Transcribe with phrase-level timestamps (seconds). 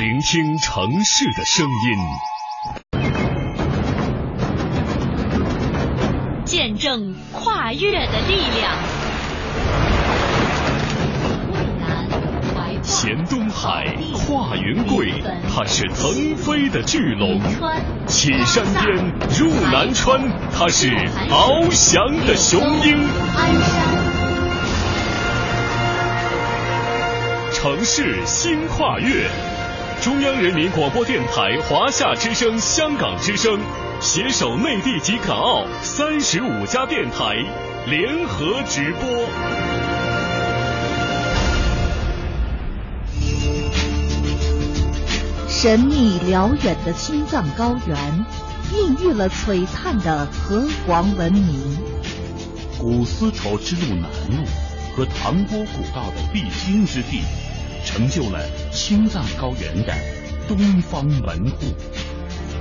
[0.00, 1.98] 聆听城市的声音，
[6.46, 8.78] 见证跨越的力量。
[12.82, 15.12] 衔东海，跨云贵，
[15.54, 17.38] 它是腾飞的巨龙；
[18.06, 18.96] 起山巅，
[19.38, 20.18] 入南川，
[20.50, 20.90] 它是
[21.28, 23.06] 翱翔的雄鹰。
[27.52, 29.28] 城市新跨越，
[30.02, 33.60] 中央人民广播电台、华夏之声、香港之声
[34.00, 37.36] 携手内地及港澳三十五家电台
[37.86, 39.28] 联合直播。
[45.50, 48.24] 神秘辽远的青藏高原，
[48.72, 51.76] 孕育了璀璨的河湟文明。
[52.78, 54.46] 古丝绸之路南路
[54.96, 57.20] 和唐波古道的必经之地，
[57.84, 58.40] 成就了
[58.72, 59.94] 青藏高原的
[60.48, 61.74] 东方门户。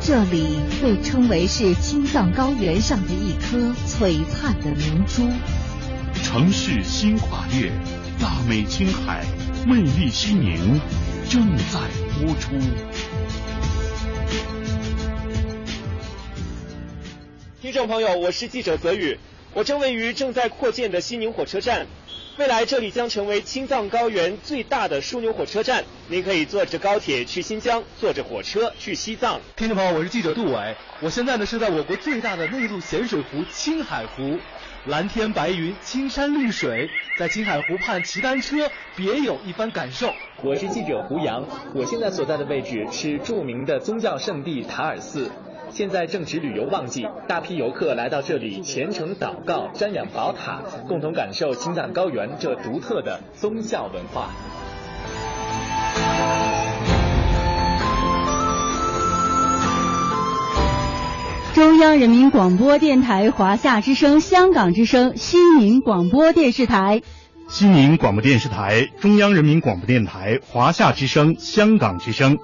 [0.02, 5.30] 这里被称为是青藏高原上的一颗璀璨的明珠。
[6.24, 7.72] 城市新跨越，
[8.20, 9.26] 大美青海，
[9.68, 10.80] 魅力西宁。
[11.30, 11.80] 正在
[12.20, 12.56] 播出。
[17.62, 19.20] 听众朋友，我是记者泽宇，
[19.54, 21.86] 我正位于正在扩建的西宁火车站，
[22.40, 25.84] 未来这里将成为青藏高原最大的枢纽火车站。
[26.08, 29.42] 您可以坐着高铁去新疆，坐着火车去西藏。
[29.58, 34.38] 听众朋友，我是记者杜伟，我现在呢是在我国最大的内陆咸水湖青海湖。
[34.86, 40.14] 蓝天白云，青山绿水，在青海湖畔骑单车，别有一番感受。
[40.42, 45.30] 我是记者胡杨，我现在所在的位置是著名的宗教圣地塔尔寺，
[45.72, 54.30] 现在正值旅游旺季，大批游客来到这里虔诚祷告、瞻仰宝塔，共同感受青藏高原这独特的宗教文化。
[61.54, 67.02] 中央人民广播电台、华夏之声、香港之声、西宁广播电视台、
[67.48, 72.38] 西宁广播电视台、中央人民广播电台、华夏之声、香港之声。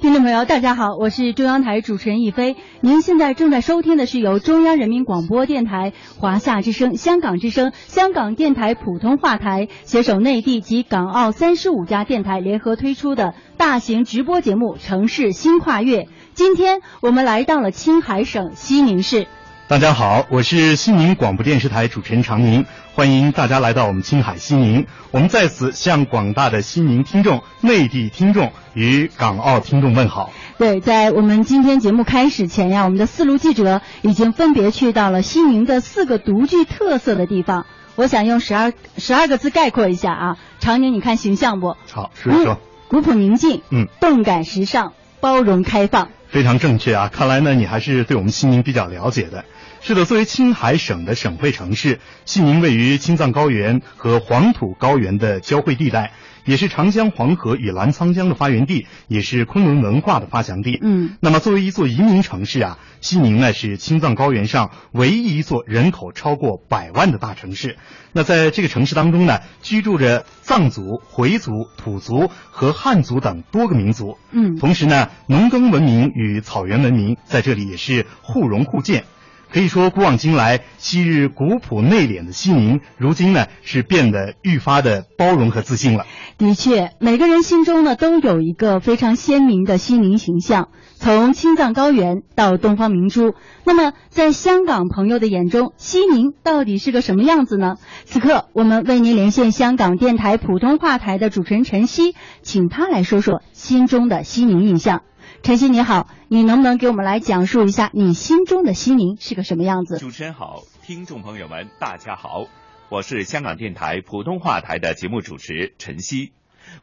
[0.00, 2.54] 听众朋友，大家好，我是中央台主持人一飞。
[2.80, 16.02] 您现在正在收听的是由中央人民广播电台、华夏之声、香港之声、香港电台普通话台携手内地及港澳三十五家电台联合推出的大型直播节目《城市新跨越》。
[16.32, 19.26] 今天我们来到了青海省西宁市。
[19.68, 22.64] 大家好，我是西宁广播电视台主持人常宁，
[22.94, 24.86] 欢迎大家来到我们青海西宁。
[25.10, 30.32] 我们在此向广大的西宁听众、内地听众与港澳听众问好。
[30.56, 37.66] 对，在我们今天节目开始前呀，我们的四路记者已经分别去到了西宁的四个独具特色的地方。
[37.94, 41.76] 我想用十二十二个字概括一下啊，常宁，你看形象不？
[41.90, 42.58] 好，说一说。
[42.88, 46.08] 古朴宁静，嗯，动感时尚，包容开放。
[46.30, 47.08] 非常正确啊！
[47.10, 49.46] 看来呢，你还是对我们西宁比较了解的。
[49.80, 56.12] 是的，作为青海省的省会城市，西宁位于青藏高原和黄土高原的交汇地带，
[56.44, 60.78] 也是长江、黄河与澜沧江的发源地，也是昆仑文化的发祥地。
[60.82, 67.78] 嗯，那么作为一座移民城市啊，西宁呢是青藏高原上唯一一座人口超过百万的大城市。
[68.12, 74.18] 那在这个城市当中呢，居住着藏族、回族、土族和汉族等多个民族。
[74.32, 79.04] 嗯，同时呢，农耕文明与草原文明在这里也是互融互鉴。
[79.52, 86.06] 可以说，古往今来，昔日古朴内敛的西宁，如今呢是变得愈发的包容和自信了。
[86.36, 93.34] 的确，每个人心中呢都有一个非常鲜明的西宁形象，从青藏高原到东方明珠。
[93.64, 97.76] 那么，在香港朋友的眼中，西宁到底是个什么样子呢？
[98.04, 105.02] 此刻，我们为您连线香港电台普通话台的主持人陈曦，请他来说说心中的西宁印象。
[105.42, 109.98] 陈曦你好，你能不能给我们来讲述一下你心中的西宁是个什么样子？
[109.98, 112.46] 主持人好，听众朋友们大家好，
[112.90, 116.32] 我是香港电台普通话台的节目主持陈曦，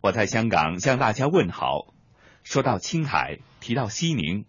[0.01, 1.93] 我在香港向大家问好。
[2.43, 4.45] 说到青海，提到西宁，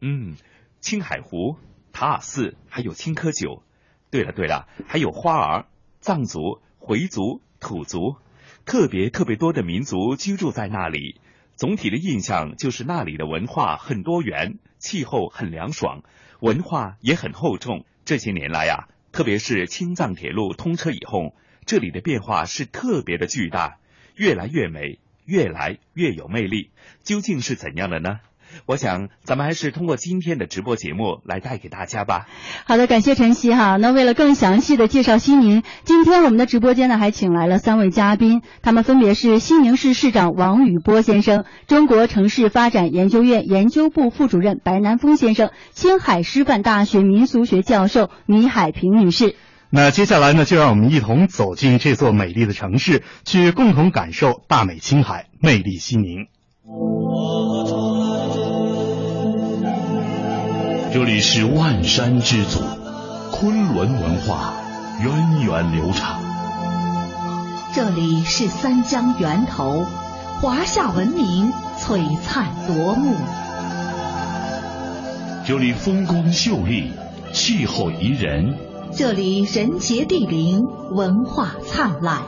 [0.00, 0.36] 嗯，
[0.80, 1.56] 青海湖、
[1.92, 3.62] 塔尔寺，还有青稞酒。
[4.10, 5.66] 对了对了，还有花儿，
[6.00, 8.16] 藏族、回族、土族，
[8.64, 11.20] 特别特别多的民族居住在那里。
[11.56, 16.02] 总体的印象就是那里的文化很多元，气候很凉爽，
[16.40, 17.86] 文化也很厚重。
[18.04, 23.78] 这些年来呀，特别是青藏铁路通车以后，这里的变化是特别的巨大，
[24.14, 26.70] 越来越美，越来越有魅力。
[27.02, 28.20] 究竟是怎样的呢？
[28.64, 32.26] 我想咱们还是通过今天的直播节目来带给大家吧。
[32.64, 33.76] 好的，感谢晨曦哈。
[33.76, 49.36] 那为了更详细的介绍西宁，今天我们的直播间呢还请来了三位嘉宾，他们分别是西宁市市长王宇波先生、中国城市发展研究院研究部副主任白南峰先生、青海师范大学民俗学教授米海平女士。
[49.68, 56.28] 那接下来呢，就让我们一同走进这座美丽的城市，去共同感受大美青海，魅力西宁。
[60.96, 62.58] 这里是万山之祖，
[63.30, 64.54] 昆仑文化
[64.98, 66.22] 源远流长。
[67.74, 69.84] 这里是三江源头，
[70.40, 73.14] 华夏文明璀璨夺目。
[75.46, 76.90] 这里风光秀丽，
[77.30, 78.56] 气候宜人。
[78.96, 80.62] 这里人杰地灵，
[80.92, 82.22] 文化灿烂。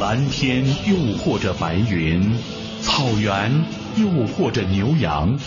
[0.00, 2.34] 蓝天诱惑着白云，
[2.80, 3.52] 草原
[3.96, 5.38] 诱惑着牛羊。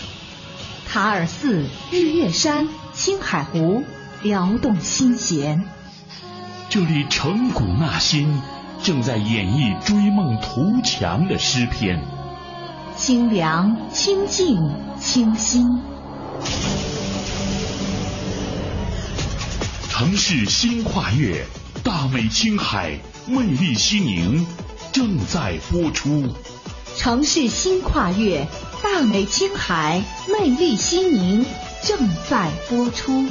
[0.92, 3.84] 塔尔寺、日月山、青海湖，
[4.24, 5.64] 撩动心弦。
[6.68, 8.42] 这里成古纳新，
[8.82, 12.04] 正在演绎追梦图强的诗篇。
[12.96, 14.58] 清凉、清静、
[15.00, 15.64] 清新。
[19.88, 21.46] 城市新跨越，
[21.84, 22.98] 大美青海，
[23.28, 24.44] 魅力西宁，
[24.90, 26.34] 正在播出。
[26.96, 28.44] 城市新跨越，
[28.82, 31.44] 大美青海，魅力西宁，
[31.82, 33.26] 正在播出。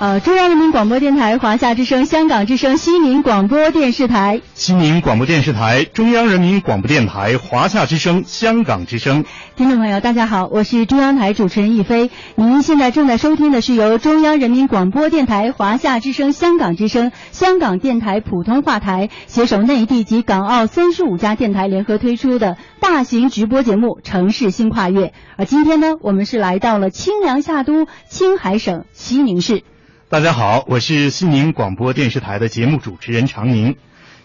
[0.00, 9.26] 呃，中央人民广播电台、华夏之声、香港之声、西宁广播电视台、西宁广播电视台、中央人民广播电台、华夏之声、香港之声。
[9.56, 12.10] 听众朋友，大家好，我是中央台主持人一飞。
[12.34, 25.08] 您现在正在收听的是由中央人民广播电台、华夏之声、香港之声、香港电台普通话台携手内地及港澳三十五家电台联合推出的大型直播节目《城市新跨越》。
[25.36, 29.62] 而今天呢，我们是来到了清凉夏都青海省西宁市。
[30.10, 33.76] 大家好，我是西宁广播电视台的节目主持人常宁。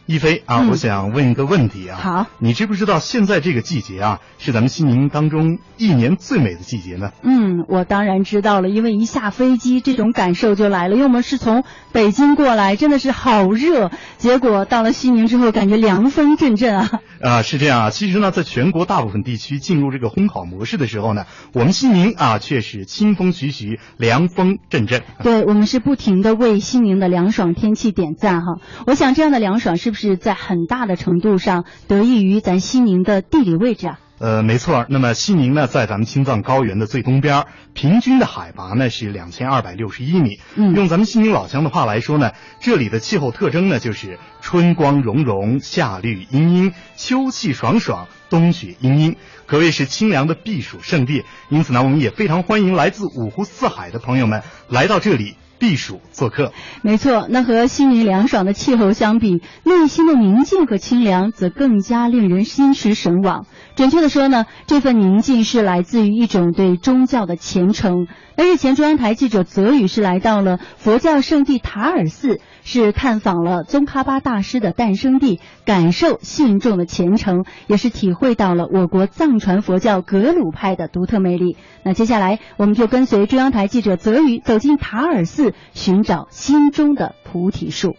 [0.06, 1.98] 一飞啊，嗯我想问一个问题啊。
[1.98, 7.12] 好，你知不知道现在这个季节啊，是咱们西宁当中一年最美的季节呢？
[7.24, 10.94] 嗯，我当然知道了，因为一下飞机，这种感受就来了。
[10.96, 16.90] 因为我们是从北京过来，真的是好热，结果到了西宁之后，感觉凉风阵阵啊。
[17.22, 17.90] 啊，是这样啊。
[17.90, 25.02] 其实呢，在全国大部分地区进入这个烘烤模式的时候呢，我们西宁啊却是清风徐徐，凉风阵阵。
[25.24, 28.60] 对我们是不停的为西宁的凉爽天气点赞哈。
[28.86, 34.00] 我想这样的凉爽是不是在很大的程度上得益于咱西宁的地理位置啊？
[34.20, 34.86] 呃，没错。
[34.90, 40.42] 那么西宁呢，在咱们青藏高原的最东边儿，平均的海拔呢是两千二百六十一米。
[40.56, 49.16] 嗯用咱们西宁老乡的话来说呢，这里的气候特征呢就是春光融融，夏绿茵茵，秋气爽爽，冬雪茵茵，
[49.46, 51.24] 可谓是清凉的避暑胜地。
[51.48, 56.52] 因此呢，我们也非常欢迎来自五湖四海的朋友们来到这里避暑做客。
[56.82, 63.46] 没错，那和西宁凉爽的气候相比，内心的宁静和清凉则更加令人心驰神往。
[63.76, 68.08] 准确的说呢，这份宁静是来自于一种对宗教的虔诚。
[68.38, 81.58] 那日前，中央台记者泽宇是来到了佛教圣地塔尔寺，是探访了宗喀巴大师的诞生地，感受信众的虔诚，也是体会到了我国藏传佛教格鲁派的独特魅力。
[81.84, 87.96] 那接下来，我们就跟随中央台记者泽宇走进塔尔寺，寻找心中的菩提树。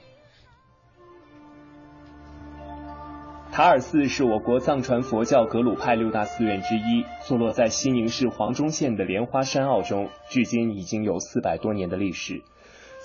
[3.52, 12.42] 塔尔寺是我国藏传佛教格鲁派六大寺院之一，坐落在西宁市黄忠县的莲花山坳中，距今已经有四百多年的历史。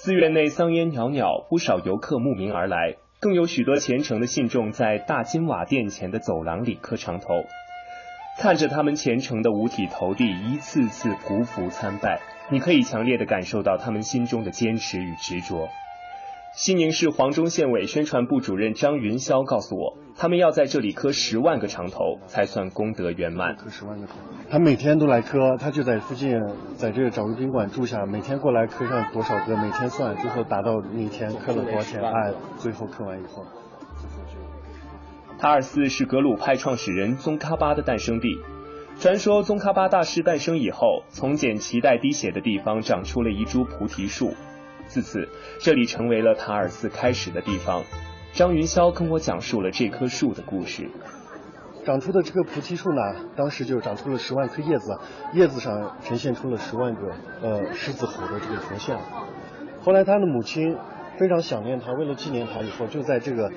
[0.03, 7.27] 寺院内桑烟袅袅，不少游客慕名而来，更有许多虔诚的信众在大金瓦殿前的走廊里磕长头。
[8.39, 15.69] 看着他们虔诚的五体投地，一次次匍匐参拜，你可以强烈的感受到他们心中的坚持与执着。
[16.53, 23.55] 西宁市黄忠县委宣传部主任张云霄告诉我，他们要在这里磕十万个长头，才算功德圆满。
[23.55, 24.15] 磕十万个头，
[24.49, 26.41] 他每天都来磕，他就在附近，
[26.75, 33.45] 在这找个宾馆住下，每天过来磕上多少个，每天算，最后达到那天磕了多少钱，哎，最后磕完以后，
[35.39, 38.27] 塔尔寺是格鲁派创始人宗喀巴的诞生地。
[38.99, 44.33] 传说宗喀巴大师诞生以后，从捡脐带滴血的地方长出了一株菩提树，
[44.91, 45.29] 自此
[45.61, 47.83] 这里成为了塔尔寺开始的地方。
[48.33, 50.89] 张云霄跟我讲述了这棵树的故事。
[51.85, 53.01] 长出的这个菩提树呢，
[53.37, 54.99] 当时就长出了十万颗叶子，
[55.31, 58.99] 叶子上呈现出了十万个呃狮子吼的这个佛像。
[59.81, 60.77] 后来他的母亲
[61.17, 63.49] 非常想念他，为了纪念他，以后就在这个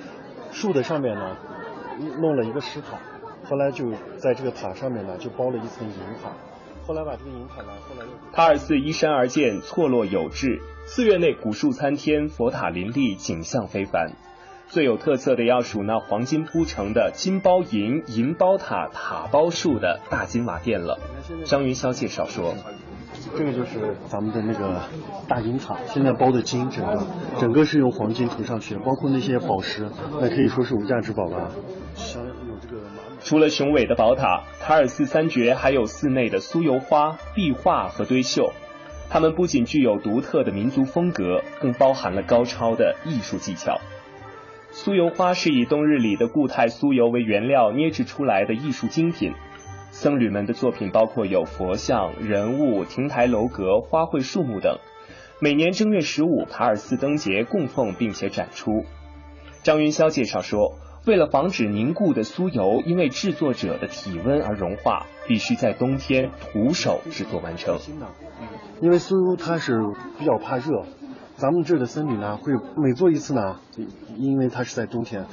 [0.52, 1.36] 树的上面呢，
[2.20, 2.96] 弄了一个石塔，
[3.50, 6.30] 后来就在这个塔上面呢就包了一层银塔，
[6.86, 14.12] 后来把这个银塔呢后来又塔尔寺依山而建，错落有致，寺院内古树参天，佛塔林立，景象非凡。
[14.68, 20.98] 最有特色的要数那黄金铺成的金包银、银包塔、塔包树的大金瓦殿了。
[21.44, 22.54] 张云霄介绍说。
[23.36, 24.82] 这个就是咱们的那个
[25.28, 27.06] 大银塔，现在包的金，整个
[27.38, 29.88] 整个是用黄金涂上去的，包括那些宝石，
[30.20, 31.50] 那可以说是无价之宝吧。
[33.24, 38.52] 除了雄伟的宝塔，塔尔寺三绝还有寺内的酥油花、壁画和堆绣，
[39.08, 43.80] 它们不仅具有独特的民族风格，更包含了高超的艺术技巧。
[44.72, 49.32] 酥油花是以冬日里的固态酥油为原料捏制出来的艺术精品。
[49.90, 54.78] 僧侣们的作品包括有佛像、人物、亭台楼阁、花卉树木等。
[55.40, 58.84] 每年正月十五，塔尔寺灯节供奉并且展出。
[59.62, 60.74] 张云霄介绍说，
[61.06, 67.78] 为了防止凝固的酥油因为制作者的体温而融化，必须在冬天徒手制作完成。
[68.80, 69.80] 因为酥油它是
[70.18, 70.84] 比较怕热，
[71.36, 73.60] 咱们这儿的僧侣呢会每做一次呢，
[74.16, 75.26] 因为它是在冬天，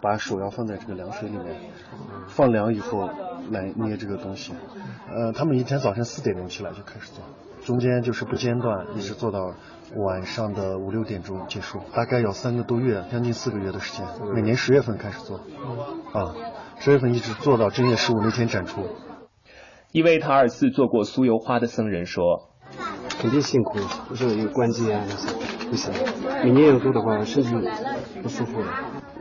[0.00, 1.56] 把手要放在这个凉水里面，
[2.28, 3.10] 放凉以后。
[3.50, 4.52] 来捏这个东西，
[5.08, 7.24] 呃，他们一天早晨四点钟起来就开始做，
[7.64, 9.54] 中间就是不间断，一直做到
[9.96, 14.06] 晚上的五六点钟结束，大概有三个多月，将近四个月的时间。
[14.34, 15.38] 每年十月份开始做，
[16.12, 16.34] 啊，
[16.78, 18.86] 十月份一直做到正月十五那天展出。
[19.92, 22.22] 一位塔尔寺做过酥油花的僧人说
[23.20, 23.78] ：“肯定辛苦，
[24.08, 25.32] 不是有关节啊那些
[25.68, 25.92] 不行，
[26.44, 27.50] 每年要做的话身体
[28.22, 28.68] 不舒服的。”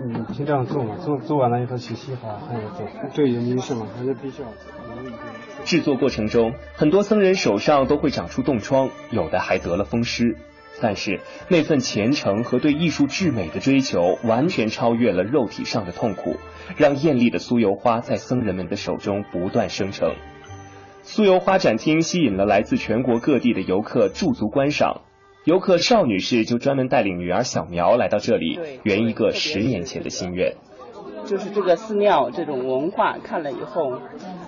[0.02, 2.86] 嗯，先这样做嘛，做做完了以后洗洗好，还要做，
[3.16, 4.72] 对，有仪式嘛，还是必须要做。
[5.66, 10.38] 制作过程中，很多僧人手上都会长出冻疮，有的还得了风湿。
[10.82, 16.38] 但是那份虔诚和对艺术至美的追求，完全超越了肉体上的痛苦，
[16.78, 20.14] 让艳丽的酥油花在僧人们的手中不断生成。
[21.04, 25.02] 酥油花展厅吸引了来自全国各地的游客驻足观赏。
[25.46, 30.56] 游客邵女士就专门带领女儿小苗来到这里，圆一个十年前的心愿。
[31.26, 34.00] 就是这个寺庙这种文化看了以后，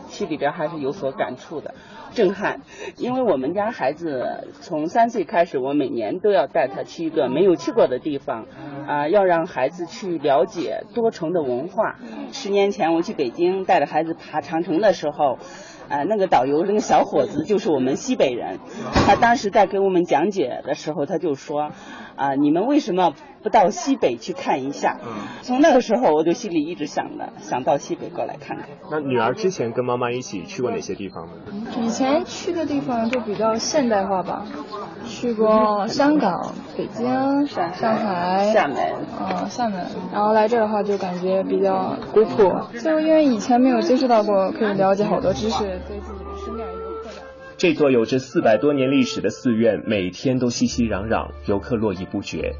[0.08, 1.74] 心里边还是有所感触的，
[2.14, 2.62] 震撼。
[2.98, 8.46] 因为我们家孩子从三岁开始，我每年都要带他去一个没有去过的地方，
[8.88, 11.96] 啊，要让孩子去了解多重的文化。
[12.32, 15.40] 十年前我去北京带着孩子爬长城的时候。
[15.90, 18.60] 啊，那个导游那个小伙子就是我们西北人，
[18.94, 21.72] 他当时在给我们讲解的时候，他就说，
[22.22, 23.14] 啊，你们为什么？
[23.44, 25.10] 不到西北去看一下，嗯
[25.42, 28.68] 从那个时候我就心里一直想着，想到西北过来看看。
[28.92, 31.32] 那女儿之前跟妈妈一起去过哪些地方呢？
[31.82, 34.46] 以前去的地方就比较现代化吧，
[35.08, 37.04] 去过香港、北京、
[37.48, 38.78] 上上海、厦门，
[39.20, 39.88] 嗯，厦门。
[40.14, 46.31] 然后来这的话就感觉比较古朴，就因为以前没有接触到过，可以了解好多知识，对自己。
[47.62, 52.56] 这座有着四百多年历史的寺院，每天都熙熙攘攘，游客络绎不绝。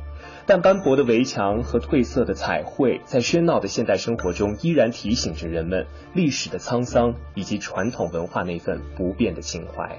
[0.46, 9.98] 但斑驳的围墙和褪色的彩绘，在喧闹的现代生活中，依然提醒着人们历史的沧桑以及传统文化那份不变的情怀。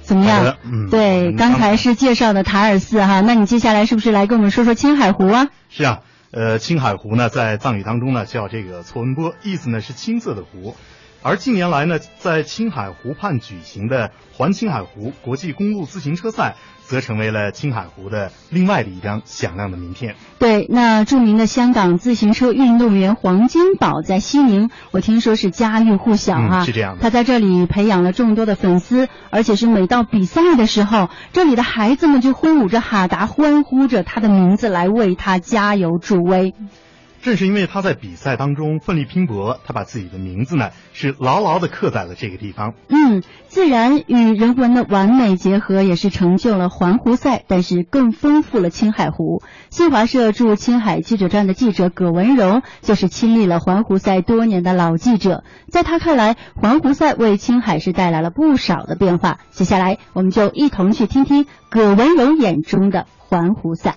[0.00, 0.56] 怎么样？
[0.90, 5.50] 对，刚才是介绍的塔尔寺哈，那你接下来是不是来跟我们说说青海湖啊？
[5.68, 10.74] 是啊，呃，青海湖呢，在藏语当中呢叫这个措温波，意思呢是青色的湖。
[11.24, 20.16] 而近年来呢，在青海湖畔举行的环青海湖国际公路自行车赛，则成为了青海湖的另外的一张响亮的名片。
[20.40, 26.64] 对，那著名的香港自行车运动员黄金宝在西宁，我听说是家喻户晓哈。
[26.64, 27.02] 是这样的。
[27.02, 36.52] 他在这里培养了众多的粉丝，而且是每到比赛的时候，这里的孩子们就挥舞着哈达，欢呼着他的名字来为他加油助威。
[37.22, 42.74] 正是因为他在比赛当中奋力拼搏，他把自己的名字呢是牢牢的刻在了这个地方。
[42.88, 49.40] 嗯，自然与人文的完美结合，也是成就了环湖赛，但是更丰富了青海湖。
[49.70, 59.38] 新华社驻青海记者站的记者葛文荣就是亲历了环湖赛多年的老记者，在他看来，环湖赛为青海市带来了不少的变化。
[59.52, 63.94] 接下来，我们就一同去听听葛文荣眼中的环湖赛。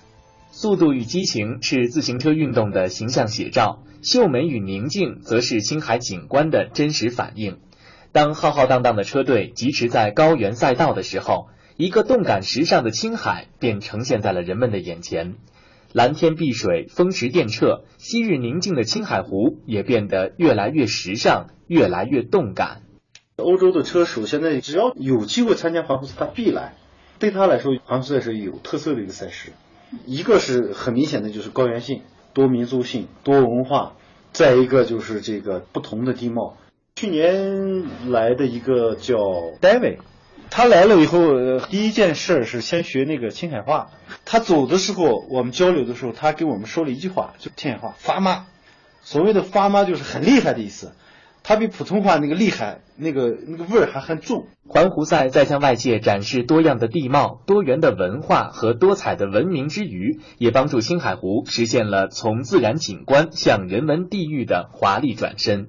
[0.58, 7.58] 速度与激情是自行车运动的形象写照，秀美与宁静则是青海景观的真实反映。
[8.10, 15.34] 当浩浩荡荡的车队疾驰在高原赛道的时候，一个动感时尚的青海便呈现在了人们的眼前。
[15.92, 22.80] 蓝天碧水，风驰电掣，昔日宁静的青海湖也变得越来越时尚，越来越动感。
[23.36, 26.72] 欧洲的车手现在只要有机会参加环湖赛，他必来。
[27.18, 29.52] 对他来说，环湖赛是有特色的一个赛事。
[30.04, 32.02] 一个是很明显的就是高原性、
[32.32, 33.92] 多民族性、多文化，
[34.32, 36.56] 再一个就是这个不同的地貌。
[36.96, 39.16] 去年来的一个叫
[39.60, 39.98] David，
[40.50, 43.90] 他来了以后，第一件事是先学那个青海话。
[44.24, 48.46] 他走的时候，我们交流的时候，他给我们说了一句话，就青海话“发妈”。
[49.02, 50.92] 所谓的“发妈”就是很厉害的意思，
[51.48, 54.48] 它比普通话那个厉害，那个那个味儿还很重。
[54.66, 65.68] 环湖赛在向外界展示多样的地貌、多元的文化和多彩的文明之余，也帮助青海湖实现了从自然景观向人文地域的华丽转身。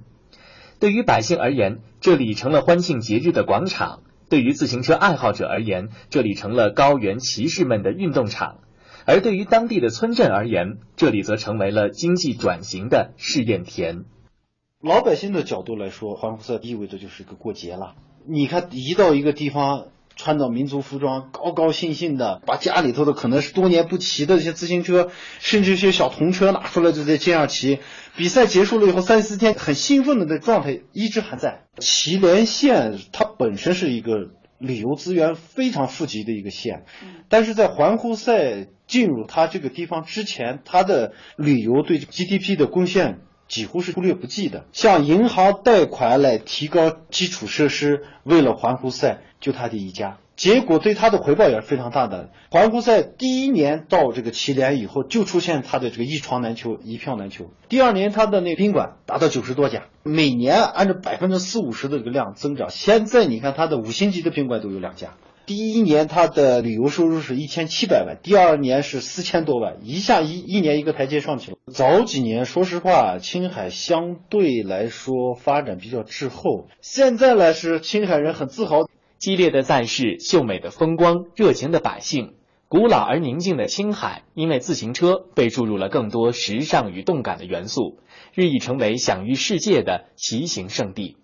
[0.80, 4.00] 对于百姓而言，这里成了欢庆节日的广场；
[4.32, 8.62] 对于自行车爱好者而言，这里成了高原骑士们的运动场；
[9.06, 14.06] 而对于当地的村镇而言，这里则成为了经济转型的试验田。
[14.80, 17.96] 老百姓的角度来说，环湖赛意味着就是一个过节了。
[18.28, 27.80] 你看，一到一个地方，穿到民族服装，高高兴兴的，把家里头的可能是多年不骑的一些自行车，甚至一些小童车拿出来就在街上骑。
[28.16, 31.64] 比赛结束了以后，三四天很兴奋的那状态一直还在。
[31.80, 34.30] 祁连县它本身是一个
[34.60, 36.86] 旅游资源非常富集的一个县，
[37.30, 44.66] 但是在环湖赛进入它这个地方之前，它的旅游对 GDP 的贡献几乎是忽略不计的。
[44.74, 50.18] 向银行贷款来提高基础设施，为了环湖赛，就他的一家。
[50.36, 52.30] 结果对他的回报也是非常大的。
[52.52, 57.50] 环湖赛第一年到这个祁连以后，就出现他的这个一床难求、一票难求。
[57.70, 62.70] 第二年他的那宾馆达到九十多家，每年按照百分之四五十的这个量增长。
[62.70, 65.16] 现在你看他的五星级的宾馆都有两家。
[65.48, 71.58] 第一年他的旅游收入是一千七百万，第二年是四千多万，一下一一年一个台阶上去了。
[71.72, 78.90] 早几年说实话，青海相对来说发展比较滞后，现在来是青海人很自豪。
[79.20, 82.34] 激烈的赛事、秀美的风光、热情的百姓，
[82.68, 88.00] 古老而宁静的青海，因为自行车被注入了更多时尚与动感的元素，
[88.34, 91.16] 日益成为享誉世界的骑行圣地。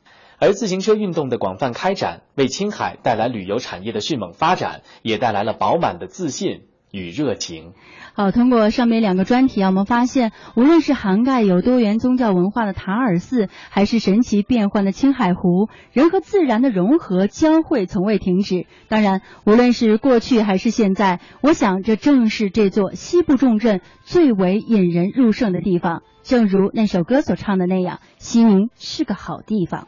[0.44, 6.64] 而自行车运动的广泛开展，为青海带来旅游产业的迅猛发展，也带来了饱满的自信。
[6.94, 7.74] 与热情。
[8.14, 18.68] 好，通过上面两个专题啊，我们发现，无论是涵盖有多元宗教文化的塔尔寺，还是神奇变幻的青海湖，人和自然的融合交汇从未停止。
[18.88, 26.04] 当然，无论是过去还是现在，我想这正是这座西部重镇最为引人入胜的地方。
[26.22, 29.88] 正如那首歌所唱的那样，西宁是个好地方。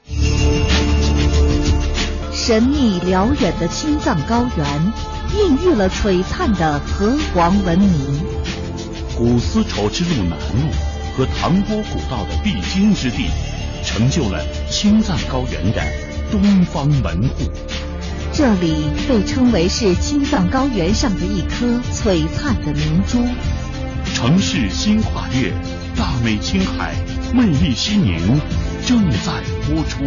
[2.31, 4.65] 神秘辽远的青藏高原，
[5.33, 7.91] 孕育了璀璨的河湟文明。
[9.17, 10.71] 古丝绸之路南路
[11.15, 13.27] 和唐波古道的必经之地，
[13.83, 15.81] 成就了青藏高原的
[16.31, 17.49] 东方门户。
[18.33, 18.75] 这里
[19.07, 23.25] 被称为是青藏高原上的一颗璀璨的明珠。
[24.13, 25.51] 城市新跨越，
[25.95, 26.93] 大美青海，
[27.33, 28.39] 魅力西宁，
[28.85, 30.05] 正在播出。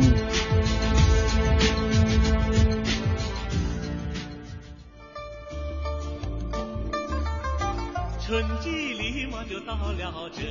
[8.29, 10.43] 春季里我就到了这，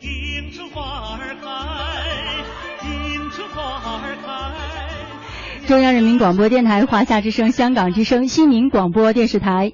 [0.00, 5.68] 迎春花儿开，迎春花儿开。
[5.68, 9.72] 中央人民广播电台、华夏之声、香港之声、西宁广播电视台。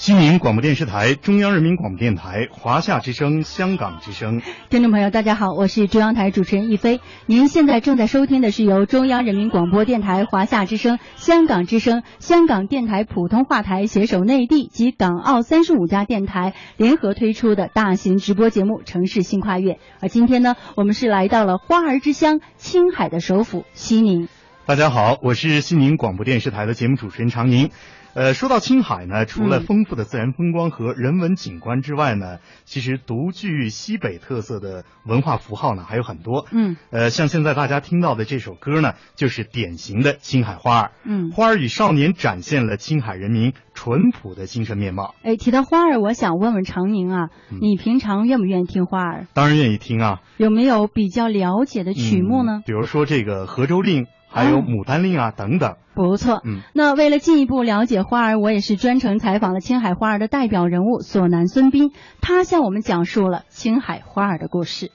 [0.00, 7.02] 西宁广播电视台、中央人民广播电台、华夏之声、香港之声，听众朋友，大家好，我是中央台主持人一飞。
[7.26, 19.74] 您现在正在收听的是由中央人民广播电台、华夏之声、香港之声、香港电台普通话台携手内地及港澳三十五家电台联合推出的大型直播节目《城市新跨越》。
[20.00, 24.28] 而今天呢，我们是来到了花儿之乡青海的首府西宁。
[24.64, 27.68] 大家好，我是西宁广播电视台的节目主持人常宁。
[28.14, 36.46] 呃，说到青海呢，除了丰富的自然风光和人文景观之外呢，其实独具西北特色的文化符号呢还有很多。
[36.50, 40.90] 嗯，呃，像现在大家听到的这首歌呢，就是典型的青海花儿。
[41.04, 45.14] 嗯，花儿与少年展现了青海人民淳朴的精神面貌。
[45.22, 47.28] 哎，提到花儿，我想问问常宁啊，
[47.60, 49.26] 你平常愿不愿意听花儿？
[49.34, 50.20] 当然愿意听啊。
[50.36, 52.62] 有没有比较了解的曲目呢？
[52.66, 54.04] 比如说这个《河州令》。
[54.32, 56.40] 还有《牡丹令》啊，等等，不错。
[56.44, 61.90] 嗯，那为了进一步了解花儿，我也是专程采访了青海花儿的代表人物索南孙斌，
[62.20, 64.92] 他向我们讲述了青海花儿的故事。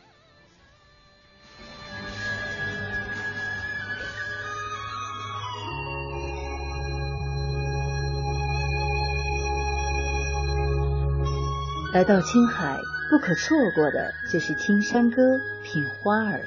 [11.93, 12.77] 来到青海，
[13.09, 15.21] 不可错过的就是听山歌、
[15.63, 16.41] 品花儿。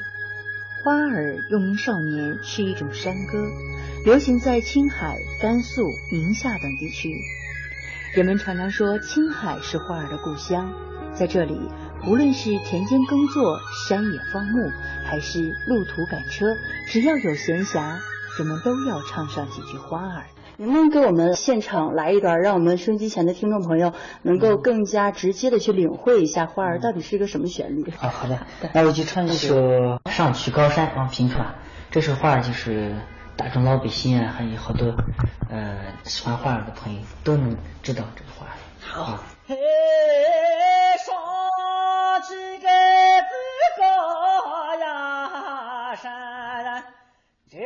[0.85, 3.51] 花儿又名少年，是一种山歌，
[4.05, 7.21] 流行在青海、甘肃、宁夏等地区。
[8.15, 10.73] 人们常常说青海是花儿的故乡，
[11.15, 11.59] 在这里，
[12.07, 14.71] 无论是田间耕作、山野放牧，
[15.05, 16.47] 还是路途赶车，
[16.87, 17.99] 只要有闲暇，
[18.39, 20.25] 人们都要唱上几句花儿。
[20.61, 23.93] 能不能给我们现场来一段，让我们收音机前的听众朋友
[24.23, 27.93] 能够更加直接的去领会一下花儿到底是一个什么旋律？
[28.01, 28.45] 啊，好的，
[28.75, 29.57] 那我就唱一首
[30.11, 31.47] 《上去高山望平川》。
[31.93, 32.97] 这首花儿就是
[33.37, 34.97] 大众老百姓啊，还有好多
[35.49, 38.59] 呃喜欢花儿的朋友都能知道这个花儿。
[38.81, 39.23] 好。
[39.47, 39.55] 嘿，
[41.07, 41.15] 上
[42.23, 43.33] 去个子
[43.79, 46.83] 高呀山，
[47.49, 47.57] 这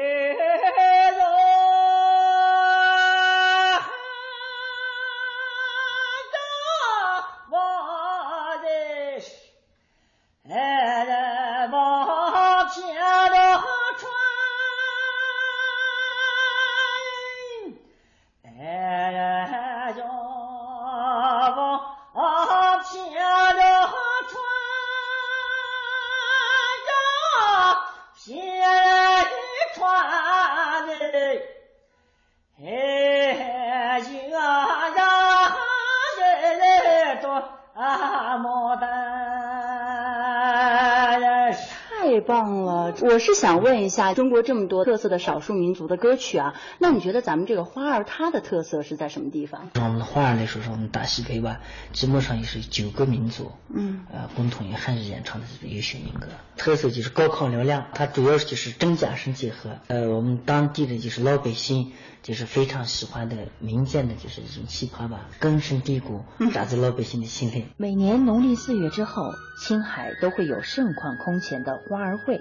[43.23, 49.71] 是想问一下，中国这么多特色的少数民族的歌曲啊，那你觉得咱们这个花儿它的特色是在什么地方？
[49.77, 51.61] 我们的花儿来说，说我们大西北吧，
[51.93, 56.27] 基本上也是九个民族，嗯，呃，共同以汉语演唱的这个优秀民歌。
[56.57, 59.79] 特色就是高亢嘹亮，它主要就是真假声结合。
[59.87, 67.67] 呃，我们当地的就是老百姓就是非常喜欢的民间的就是一种奇葩吧，根深蒂固，打在老百姓的心里。
[67.77, 72.41] 每年农历四月之后，青海都会有盛况空前的花儿会。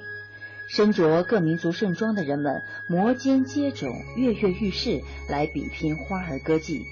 [0.74, 6.86] 身着各民族盛装的人们摩肩接踵、跃跃欲试，来比拼花儿歌技。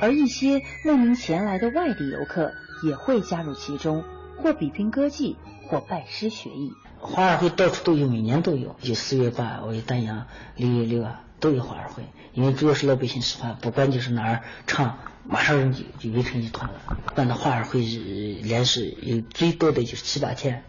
[0.00, 4.04] 而一些慕名前来的外地游客也会加入其中，
[4.38, 5.36] 或比拼歌技，
[5.68, 6.72] 或拜师学艺。
[6.98, 12.04] 花儿会到处都有，每年都有，有四月八、五月丹阳、六月六啊，都有花儿会。
[12.32, 16.80] 因为主要是老百姓喜欢，不管就是哪儿唱，马上人就就围成一团了。
[17.14, 20.64] 办的花儿会连是有最多的就是七八天。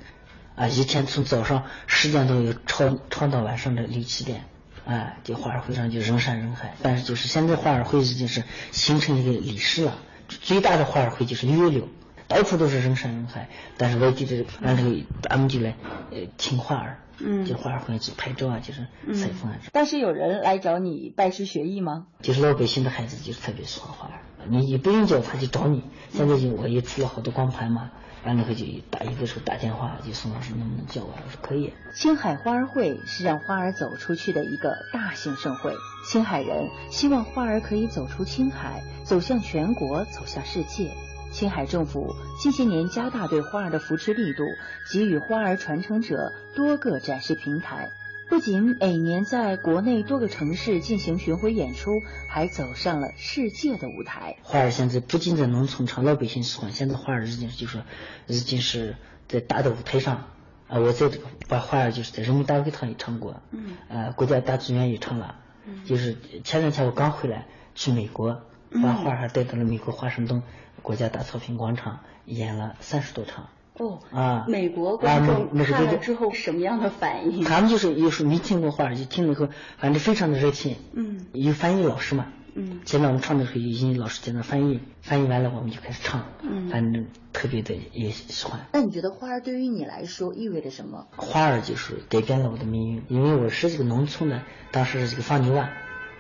[0.58, 4.44] 啊，一天从早上十点多又唱唱到晚上的六七点，
[4.88, 6.74] 啊，这花儿会上就人山人海。
[6.82, 11.88] 但是就是现在花儿会已经是形成一个历史了，最大的花儿会就是六月六，
[12.28, 13.50] 到处都是人山人海。
[13.78, 14.96] 但是外地的俺这个
[15.30, 15.76] 俺们就来
[16.10, 18.82] 呃听花儿，嗯，就花儿会去拍照啊，就是
[19.14, 19.58] 采风啊。
[19.72, 22.08] 但是有人来找你拜师学艺吗？
[22.22, 25.84] 就是老百姓的孩子就是特别喜欢花儿，你也不用叫他就找你。
[26.12, 27.92] 现在就我也出了好多光盘嘛。
[28.26, 31.14] 完了后就打一个时候打电话，就宋老师能不能教我？
[31.26, 31.72] 我说可以。
[31.94, 35.74] 青海花儿会是让花儿走出去的一个大型盛会。
[36.10, 40.92] 青海人希望花儿可以走出青海，走向全国，走向世界。
[41.32, 44.44] 青海政府近些年加大对花儿的扶持力度，
[44.92, 47.90] 给予花儿传承者多个展示平台。
[48.30, 51.92] 不仅每年在国内多个城市进行巡回演出，
[52.30, 54.36] 还走上了世界的舞台。
[54.44, 56.72] 花儿现在不仅在农村唱，老百姓喜欢。
[56.72, 57.84] 现在花儿已经就是
[58.26, 58.96] 已经是
[59.30, 60.26] 在大的舞台上
[60.68, 60.80] 啊！
[60.80, 65.36] 我在这个把花儿就是在人民大会堂也唱过，嗯，呃，国家大剧院也唱了，
[65.66, 68.42] 嗯，就是前两天我刚回来去美国，
[68.84, 70.44] 把花儿还带到了美国华盛顿
[70.88, 73.50] 国家大草坪广场演了三十多场。
[73.74, 77.44] 哦啊，美国观众看了之后什么样的反应？
[77.44, 80.78] 他们就是有时候没听过话，就听了以后，反正非常的热情。
[80.94, 82.28] 嗯，有翻译老师嘛。
[82.56, 86.24] 嗯，现在我们唱的时候，有英语老师在那翻译，翻译完了我们就开始唱。
[86.42, 88.62] 嗯，反正特别的也喜欢。
[88.72, 91.06] 那你觉得花儿对于你来说意味着什么？
[91.18, 95.70] 花儿就是改变了我的命运，因为我是这个农村的，当时是这个放牛娃，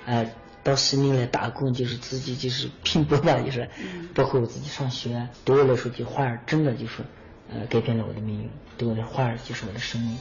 [0.05, 0.29] 呃，
[0.67, 7.05] 到西宁来打工，就是自己就是拼搏吧，就是，嗯、包括我自己上学，对我来说，就花儿真的就是。
[7.49, 10.17] 呃，改变了我的命运，对我的花儿就是我的生命。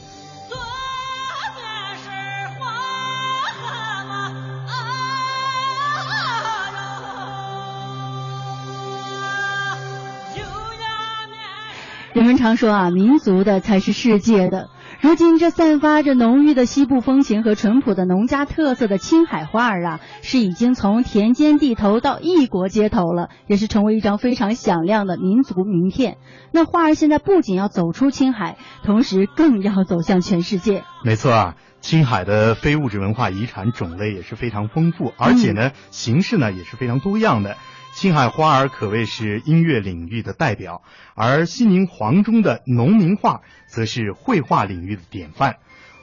[12.13, 14.71] 人们常说啊，民族的才是世界的。
[15.07, 26.19] 如今，这散发着浓郁的西部风情和淳朴的农家特色的青海花儿啊，是已经从田间地头到异国街头了，也是成为一张非常响亮的民族名片。
[26.51, 30.83] 那花儿现在不仅要走出青海，同时更要走向全世界。
[31.05, 37.57] 没错啊，青海的非物质文化遗产种类也是非常丰富，而且呢，形式呢也是非常多样的。
[37.97, 40.83] 青海花儿可谓是音乐领域的代表，
[41.15, 45.57] 而西宁黄忠的农民画则是绘画领域的典范。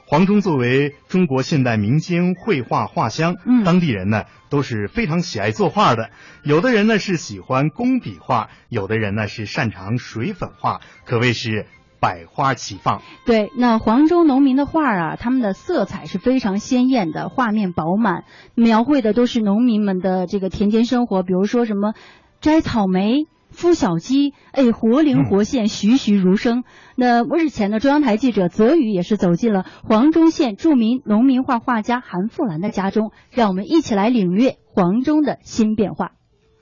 [0.04, 6.10] 黄忠作为中国现代民间绘画画乡，嗯当地人呢都是非常喜爱作画的。
[6.42, 11.66] 有的人呢是喜欢工笔画，有的人呢是擅长水粉画，可谓是
[12.04, 13.00] 百花齐放。
[13.24, 21.94] 对，那黄州农民的画啊，他们的色彩是非常鲜艳的，画面饱满，描绘的都是农民们的这个田间生活，比如说什么
[22.40, 23.26] 摘草莓。
[23.56, 26.64] 孵小鸡，哎，活灵活现，栩栩如生。
[26.96, 36.14] 那日前呢，中央台记者泽宇也是走进了黄忠县著名农民画画家韩富兰的家中，让我们一起来领略黄忠的新变化。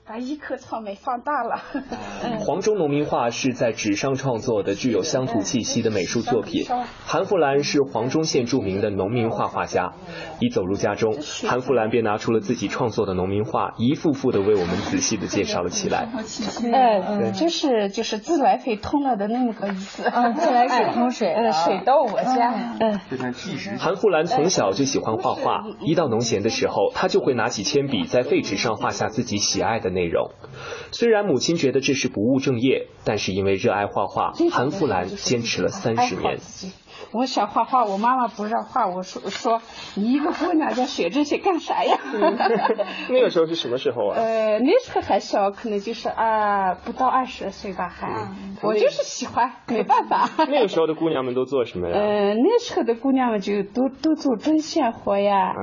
[0.05, 1.61] 把一颗草莓放大了。
[2.39, 6.65] 黄州农民画是在纸上创作的具有乡土气息的美术作品。
[7.05, 9.93] 韩富兰是黄忠县著名的农民画画家。
[10.41, 11.15] 一走入家中，
[11.47, 16.09] 韩富兰便拿出了自己创作的农民画，一幅幅的为我们仔细的介绍了起来。
[16.73, 20.03] 呃，就是就是自来水通了的那么个意思。
[20.03, 22.75] 啊， 自来水通水，呃，水到我家。
[22.79, 22.99] 嗯。
[23.79, 30.31] 韩富兰从小就喜欢画画，一到农闲的时候，他就会拿起铅笔在废纸上画下自己喜爱的内容。
[30.91, 36.39] 虽然母亲觉得这是不务正业，但是因为热爱画画，韩富兰坚持了三十年。
[37.13, 39.61] 我想画画，我妈妈不让画，我说说
[39.95, 41.97] 你一个姑娘要学这些干啥呀？
[43.09, 44.17] 那个时候是什么时候啊？
[44.19, 48.07] 呃，那时候还小，可能就是啊，不到二十岁吧，还。
[48.63, 50.27] 我就是喜欢，没办法。
[50.49, 51.95] 那个时候的姑娘们都做什么呀？
[51.95, 55.53] 呃，那时候的姑娘们就都都做针线活呀，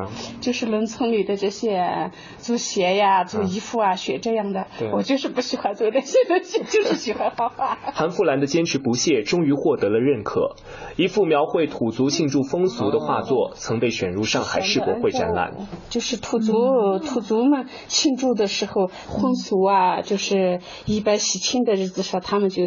[0.40, 4.66] 就是农村里的这些做鞋呀、做衣服啊，学这样的。
[4.92, 7.76] 我就是不喜欢做这些东西， 就是喜欢画画。
[7.92, 10.54] 韩富兰的坚持不懈，终于获得了认可。
[10.96, 15.54] 一幅描绘土族庆祝风俗的画作，曾被选入上海世博会展览。
[15.88, 22.64] 就是土族土族们庆祝的时候，婚俗啊，就是一般喜庆的日子上，他们就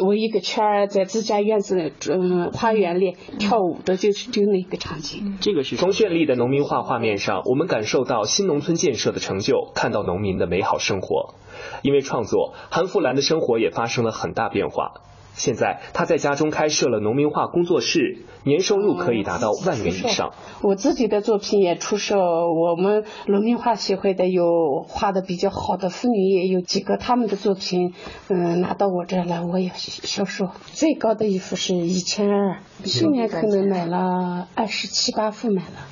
[0.00, 5.38] 围一个圈儿，在自家院子嗯花园里跳舞的，就是就那个场景。
[5.40, 11.34] 这个是从绚丽的农民画画面上，我们感受到新农村建设的成就，看到农民的美好生活。
[11.82, 14.92] 因为创作，韩富兰的生活也发生了很大变化。
[15.38, 20.34] 现在他在家中开设了农民画工作室，年收入可以达到万元以上。
[20.62, 27.94] 我自己的作品也出售，我们农民画协会的有画的比较好的妇女也有几个，他们的作品，
[28.28, 30.48] 嗯，拿到我这儿来，我也销售。
[30.66, 35.86] 最高的一幅是一千二，去年可能买了二十七八幅买了。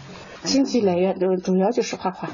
[0.47, 2.29] 经济来源主主要就是画画。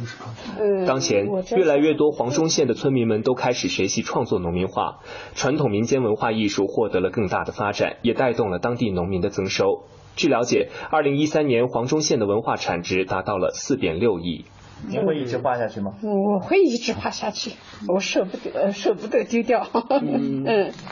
[0.59, 5.01] 呃，当前越来越多黄忠县的村民们都开始学习创作农民画，
[5.35, 9.85] 传统民间文化艺术获得了更大的发展，也带动了当地农民的增收。
[10.14, 14.44] 据了解，二零一三年黄忠县的文化产值达到了四点六亿。
[14.87, 15.92] 你会一直画下去吗？
[16.03, 17.53] 我会一直画下去，
[17.88, 19.66] 我舍不得，舍不得丢掉。
[20.03, 20.72] 嗯。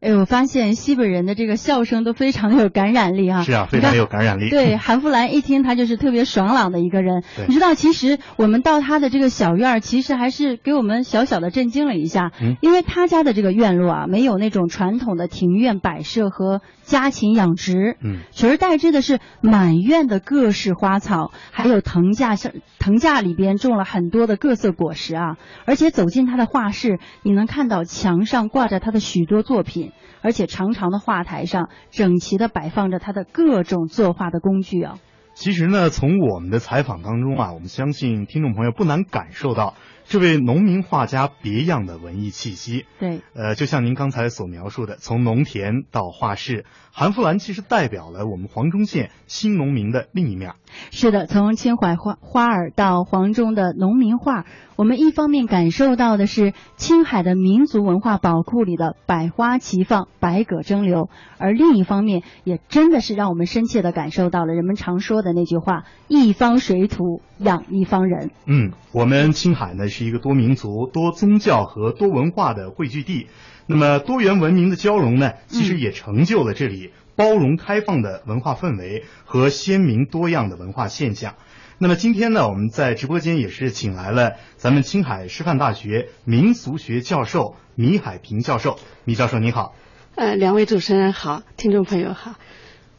[0.00, 3.42] 哎，我发现西北人的这个笑声都非常的有感染力啊！
[3.42, 4.48] 是啊，非常有感染力。
[4.48, 7.22] 对， 韩富兰一听他就是特别爽朗的一个人。
[7.46, 12.32] 你知道，其实我们到他的这个小院儿，其实还是给我们小小的震惊了一下。
[12.40, 12.56] 嗯。
[12.62, 25.36] 因为他家的这个院落啊，没有那种传统的庭院摆设和家禽养殖，嗯，取而代之的是满院的各式花草，还有藤架上藤架里边种了很多的各色果实啊。
[25.66, 29.89] 而且走进他的画室，你能看到墙上挂着他的许多作品。
[30.22, 34.98] 而且长长的画台上整齐的摆放着他的各种作画的工具啊。
[35.34, 39.74] 其实呢，从我们的采访当中啊，我们相信听众朋友不难感受到
[40.10, 42.84] 这位农民画家别样的文艺气息。
[42.98, 50.54] 对，呃，就像您刚才所描述的，从农田到画室，韩福兰其实代表了我们黄忠县新农民的另一面。
[50.90, 73.26] 是的，从青海花花儿到黄忠的农民画，我们一方面感受到的是青海的民族文化宝库里的百花齐放、百舸争流，而另一方面也真的是让我们深切的感受到了人们常说的那句话：“一方水土养一方人。”嗯，我们青海呢是是一个多民族、多宗教和多文化的汇聚地，
[73.66, 76.90] 那么多元文明的交融呢，其实也成就了这里。
[77.16, 81.34] 包容开放的文化氛围和鲜明多样的文化现象。
[81.76, 88.78] 那么今天呢，我们在直播间也是请来了咱们青海师范大学民俗学教授米海平教授。
[89.04, 89.74] 米教授您好。
[90.14, 92.36] 呃，两位主持人好，听众朋友好。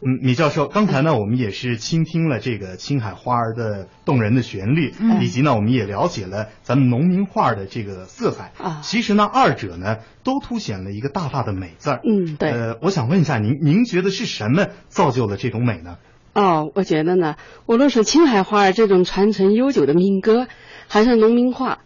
[0.03, 8.51] 嗯，米教授，刚才呢，我们也是倾听了这个青海花儿的动人的旋律，嗯、以及呢，我们也了解了咱们农民画的这个色彩。
[8.57, 12.01] 啊，其实呢，二者呢都凸显了一个大大的美字儿。
[12.03, 12.49] 嗯，对。
[12.49, 15.97] 呃，我想问一下您，您觉得是什么造就了这种美呢？
[16.33, 17.35] 哦，我觉得呢，
[17.65, 20.47] 无论是青海花儿这种传承悠久的民歌，
[20.87, 21.79] 还是农民画，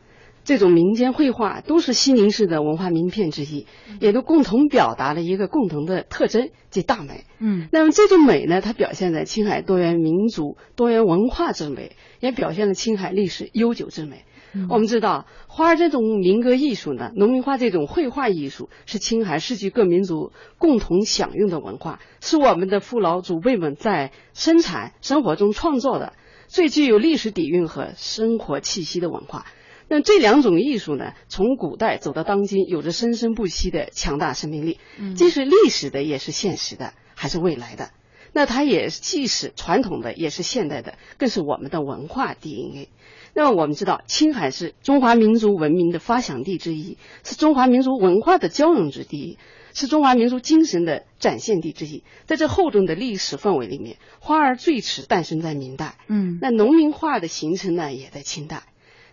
[0.45, 3.65] 这种民间绘画都是西宁市的文化名片之一，
[3.99, 7.25] 也都共同表达了一个共同的特征，即大美。
[7.39, 14.23] 嗯，那么这种美呢，它表现在青海多元民族、多元文化之美，也表现了青海历史悠久之美。
[14.69, 26.13] 我们知道，花儿这种民歌艺术呢，农民画这种绘画艺术，是青海世界各民族共同享用的文化，是我们的父老祖辈们在生产生活中创造的
[26.47, 29.45] 最具有历史底蕴和生活气息的文化。
[29.87, 34.79] 那这两种艺术呢，从古代走到当今，有着生生不息的强大生命力，
[35.15, 37.91] 既是历史的，也是现实的，还是未来的。
[38.33, 42.89] 那它也既是传统的，也是现代的，更是我们的文化 DNA。
[43.33, 49.37] 那么我们知道，青海是中华民族文明的发祥地之一，是中华民族文化的交融之地，
[49.73, 52.03] 是中华民族精神的展现地之一。
[52.25, 58.63] 在这厚重的历史氛围里面，花儿最迟诞生在明代，嗯，那农民画的形成呢，也在清代。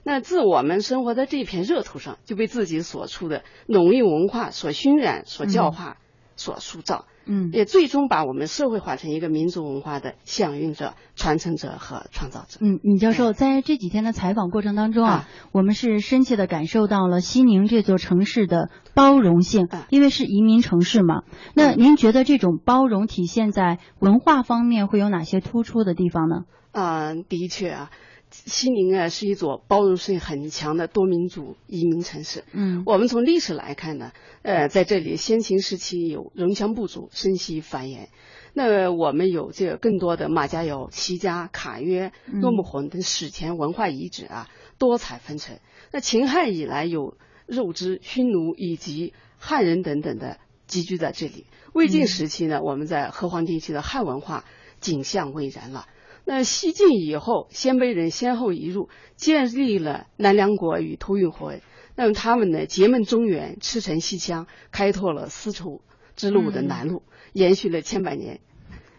[0.05, 5.97] 那自我们生活在这片热土上，就被自己所处的农业文化所熏染、所教化、
[6.37, 7.07] 所塑造。
[7.25, 12.59] 嗯，也最终把我们社会化成一个民族文化的享用者、传承者和创造者。
[12.61, 21.23] 嗯，尹教授在这几天的采访过程当中啊，我们是深切的感受到了西宁这座城市的包容性，因为是移民城市嘛。
[21.55, 26.39] 那您觉得这种包容体现在文化方面会有哪些突出的地方呢？
[26.73, 27.91] 啊、的确啊。
[28.33, 32.45] 西宁啊是一座包容性很强的多民族移民城市。
[32.53, 38.09] 嗯，我们从历史来看呢，呃，在这里先秦时期有戎羌部族生息繁衍，
[38.55, 45.59] 那我们有这个更多的马家窑、齐家、卡约、诺木浑等史前文化遗址啊，多彩纷呈。
[45.93, 47.17] 那秦汉以来有
[47.47, 51.47] 肉汁、匈奴以及汉人等等的集聚在这里。
[51.75, 54.45] 魏晋时期呢，我们在河湟地区的汉文化
[54.81, 55.87] 景象蔚然了。
[56.25, 61.61] 那西晋以后，鲜卑人先后移入，建立了南梁国与吐谷浑。
[61.95, 65.83] 那么他们呢，结盟中原，驰骋西羌，开拓了丝绸
[66.17, 68.41] 之路的南路，延续了千百年。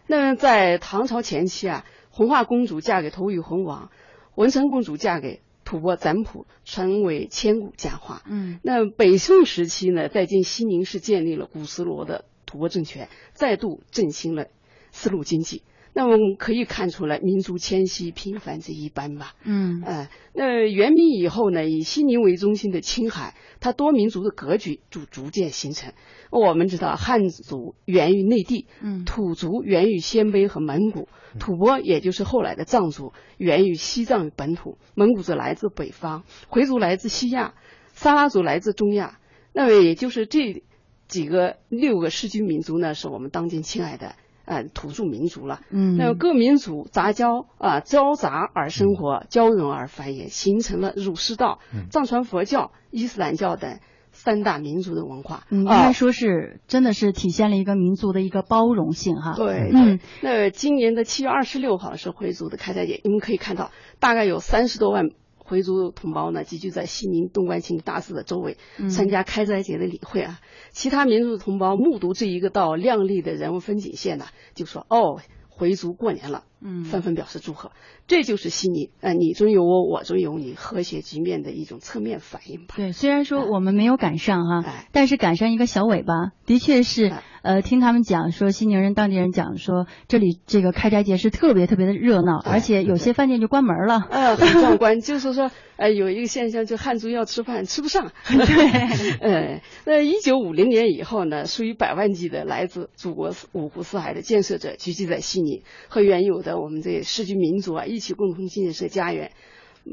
[0.06, 3.90] 那么在唐朝前期啊，红化公主嫁给吐谷浑王，
[4.36, 8.22] 文成公主嫁给吐蕃赞普，成为千古佳话。
[8.28, 14.48] 嗯，那北宋时期呢，在今西宁市建立了古斯罗的吐蕃政权，再度振兴了
[14.94, 15.64] 丝路经济。
[15.96, 19.36] 那我们可以看出来，民族迁徙频繁这一般吧。
[19.44, 25.94] 嗯，呃，那元明以后呢，以西宁为中心的青海，它多民族的格局就逐渐形成。
[26.32, 31.08] 我们知道，汉族源于内地，嗯，土族源于鲜卑和蒙古，
[31.40, 37.54] 吐蕃也就是后来的藏族，源于西藏本土，蒙古族来自北方，回族来自西亚，
[37.94, 39.20] 撒拉族来自中亚。
[39.54, 40.64] 那么也就是这
[41.08, 44.16] 几个六个世居民族呢，是我们当今青海的。
[44.46, 53.80] 呃，土著民族了，嗯，那各民族杂交啊，交杂而生活，交融而繁衍，形成了儒释道、藏传佛教、伊斯兰教等
[54.12, 55.46] 三大民族的文化。
[55.50, 59.34] 嗯，应该说是真的是体现了一个民族的一个包容性哈。
[59.38, 65.10] 对，嗯，那今年的七月二十六号是回族的开斋节，你们可以看到，大概有三十多万。
[65.44, 68.58] 回族同胞呢，集聚在西宁东关清大寺的周围，
[68.90, 70.40] 参加开斋节的礼会啊。
[70.72, 74.26] 其他民族同胞目睹这一个道亮丽的人物风景线呢，
[74.56, 77.74] 就说：“哦，回族过年了。”嗯，纷纷表示祝贺。
[78.08, 82.76] 这就是西宁，呃，你中有我，我中有你，和谐局面的一种侧面反应吧。
[82.78, 87.12] 对，虽然说我们没有赶上哈，但是赶上一个小尾巴，的确是，
[87.44, 94.00] 呃，听他们讲说，西宁人当地人讲说，这里这个开斋节是特别特别的热闹，而且有些饭店就关门了。
[94.10, 98.14] 呃，很壮观，就是说，呃，有一个现象，就汉族要吃饭吃不上。
[98.24, 109.32] 对， 呃，那一九五零年以后呢，数以百万计的来自祖国五湖四海的建设者聚集在西宁，和原有的我们这世居民族啊一起共同建设家园，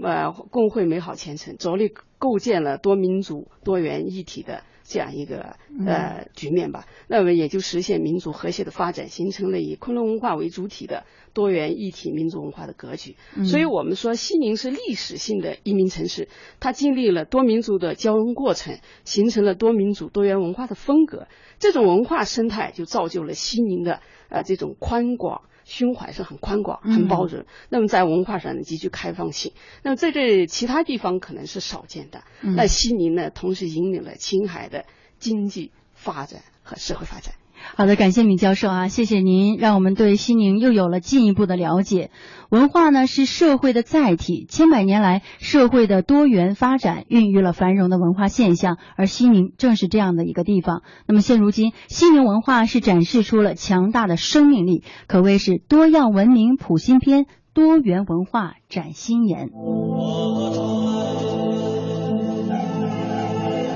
[0.00, 5.54] 呃，共绘美好前程，着力构建了多民族多元一体的这样一个
[5.86, 6.84] 呃局面吧。
[7.06, 13.16] 那么也就实现民族和谐的发展，形成了以昆仑文化为主体的多元一体民族文化的格局。
[13.36, 21.28] 嗯所以我们说西宁是历史性的移民城市，它经历了多民族的交融过程，形成了多民族多元文化的风格。
[21.60, 25.42] 这种文化生态就造就了西宁的呃这种宽广。
[25.70, 29.52] 胸怀是很宽广、很包容，那么在文化上呢极具开放性，
[29.84, 32.24] 那么在这其他地方可能是少见的。
[32.42, 34.84] 嗯那西宁呢，同时引领了青海的
[35.20, 37.34] 经济发展和社会发展。
[37.76, 42.10] 好的，感谢米教授啊，谢谢您，让我们对西宁又有了进一步的了解。
[42.50, 50.82] 文化呢是社会的载体，千百年来社会的多元发展孕育了繁荣的文化现象，而西宁正是这样的一个地方。
[51.06, 59.48] 那么现如今，西宁文化是展示出了强大的生命力，可谓是多样文明谱新篇，多元文化展新颜。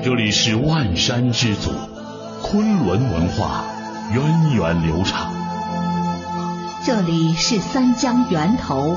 [0.03, 1.71] 这里是万山之祖，
[2.43, 3.65] 昆仑文化
[4.11, 5.33] 源远流长。
[6.85, 8.95] 这里是三江源头，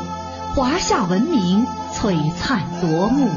[0.54, 3.30] 华夏文明璀璨夺目。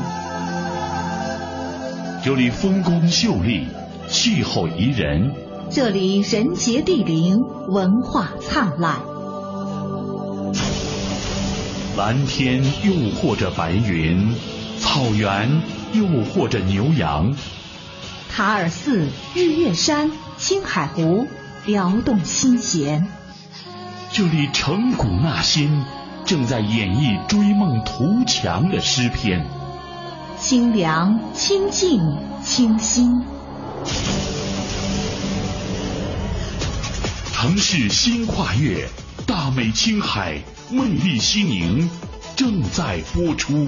[2.24, 3.67] 这里风光秀丽，
[4.07, 5.34] 气候宜人。
[5.72, 8.97] 这里人杰地灵，文化灿烂。
[11.97, 14.36] 蓝天诱惑着白云，
[14.80, 15.61] 草原
[15.93, 17.34] 诱惑着牛羊。
[18.30, 21.28] 塔尔寺、日月山、青海湖，
[21.66, 23.07] 撩动心弦。
[24.12, 25.86] 这里成古纳新，
[26.26, 29.45] 正在演绎追梦图强的诗篇。
[30.39, 32.01] 清凉、清静、
[32.43, 33.24] 清新。
[37.32, 38.88] 城市新跨越，
[39.26, 41.89] 大美青海，魅力西宁，
[42.36, 43.68] 正在播出。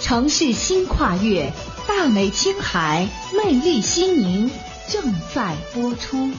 [0.00, 1.52] 城市新跨越，
[1.86, 4.50] 大美青海，魅力西宁，
[4.88, 6.30] 正在播出。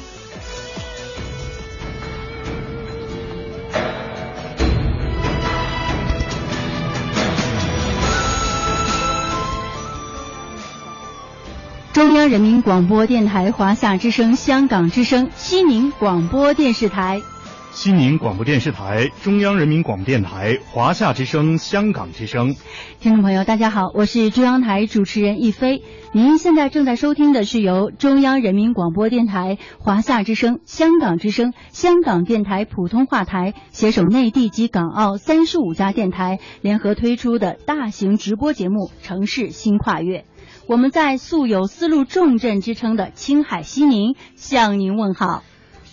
[12.14, 17.24] 中央人民广播电台华夏之声、香港之声、西宁广播电视台。
[17.72, 22.56] 西宁广播电视台、中央人民广播电台、华夏之声、香港之声，
[23.00, 25.82] 听众朋友，大家好，我是中央台主持人一飞。
[26.12, 40.20] 您现在正在收听的是由中央人民广播电台、华夏之声、香港之声、香港电台普通话台携手内地及港澳三十五家电台联合推出的大型直播节目《城市新跨越》。
[40.66, 45.44] 我们在素有“丝路重镇”之称的青海西宁向您问好。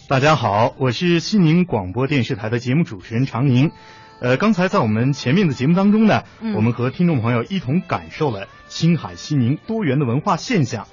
[0.08, 3.72] 大家好，我是西宁广播电视台的节目主持人常宁。
[4.20, 10.86] 呃，刚才在我们前面的节目当中呢，嗯、我们和听众朋友一同感受了青海西宁多元的文化现象。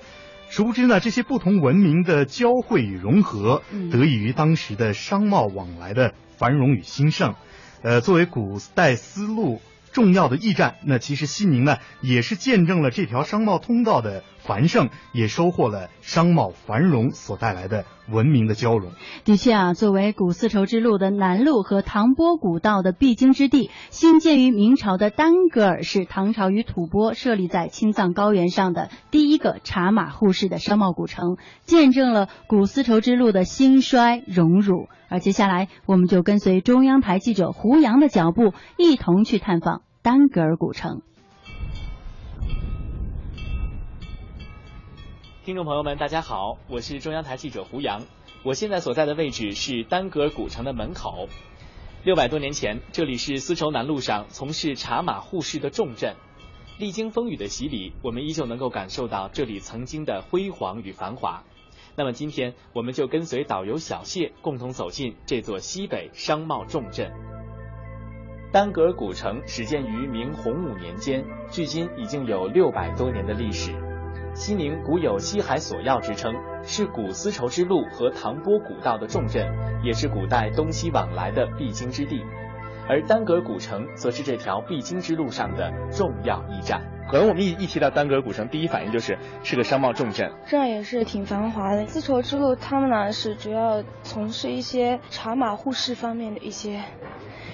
[0.49, 7.35] 殊不知呢，这些不同文明的交汇与融合，嗯、得益于当时的商贸往来的繁荣与兴盛。
[7.83, 9.61] 呃，作为古代丝路
[9.97, 18.91] 重要的驿站，那其实西宁呢，也是见证了这条商贸通道的繁盛，也收获了商贸繁荣所带来的文明的交融。
[19.25, 34.89] 的确啊，作为古丝绸之路的南路和唐波古道的必经之地，兴建于明朝的丹格尔是唐朝与吐蕃设立在青藏高原上的第一个茶马互市的商贸古城，见证了古丝绸之路的兴衰荣辱。
[35.09, 41.01] 而接下来，我们就跟随中央台记者胡杨的脚步，一同去探访丹格尔古城。
[45.43, 48.01] 听众朋友们，大家好，我是中央台记者胡杨。
[48.45, 51.27] 我现在所在的位置是丹格尔古城的门口。
[52.05, 56.15] 六百多年前，这里是丝绸南路上从事茶马互市的重镇。
[56.79, 61.43] 历经风雨的洗礼，我们依旧能够感受到这里曾经的辉煌与繁华。
[61.97, 67.11] 那么今天，我们就跟随导游小谢，共同走进这座西北商贸重镇。
[68.57, 73.71] 丹格尔古城始建于明洪武年间，距今已经有六百多年的历史。
[74.33, 76.33] 西宁古有西海索要之称，
[76.63, 79.47] 是古丝绸之路和唐波古道的重镇，
[79.83, 82.23] 也是古代东西往来的必经之地。
[82.89, 86.81] 而丹格尔古城则是这条必经之路上的重要驿站。
[87.09, 91.87] 可能我们一一提到丹格尔古城，第一反应就是是个商贸重镇，这儿也是挺繁华的。
[91.87, 96.83] 丝绸之路，他们呢是主要从事一些茶马互市方面的一些，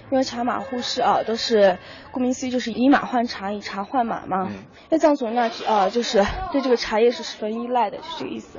[0.09, 1.77] 因为茶马互市啊都是
[2.11, 4.47] 顾名思义就是以马换茶，以茶换马嘛。
[4.49, 8.57] 因为藏族人呢啊就是对这个茶叶是十分依赖的，就这个意思。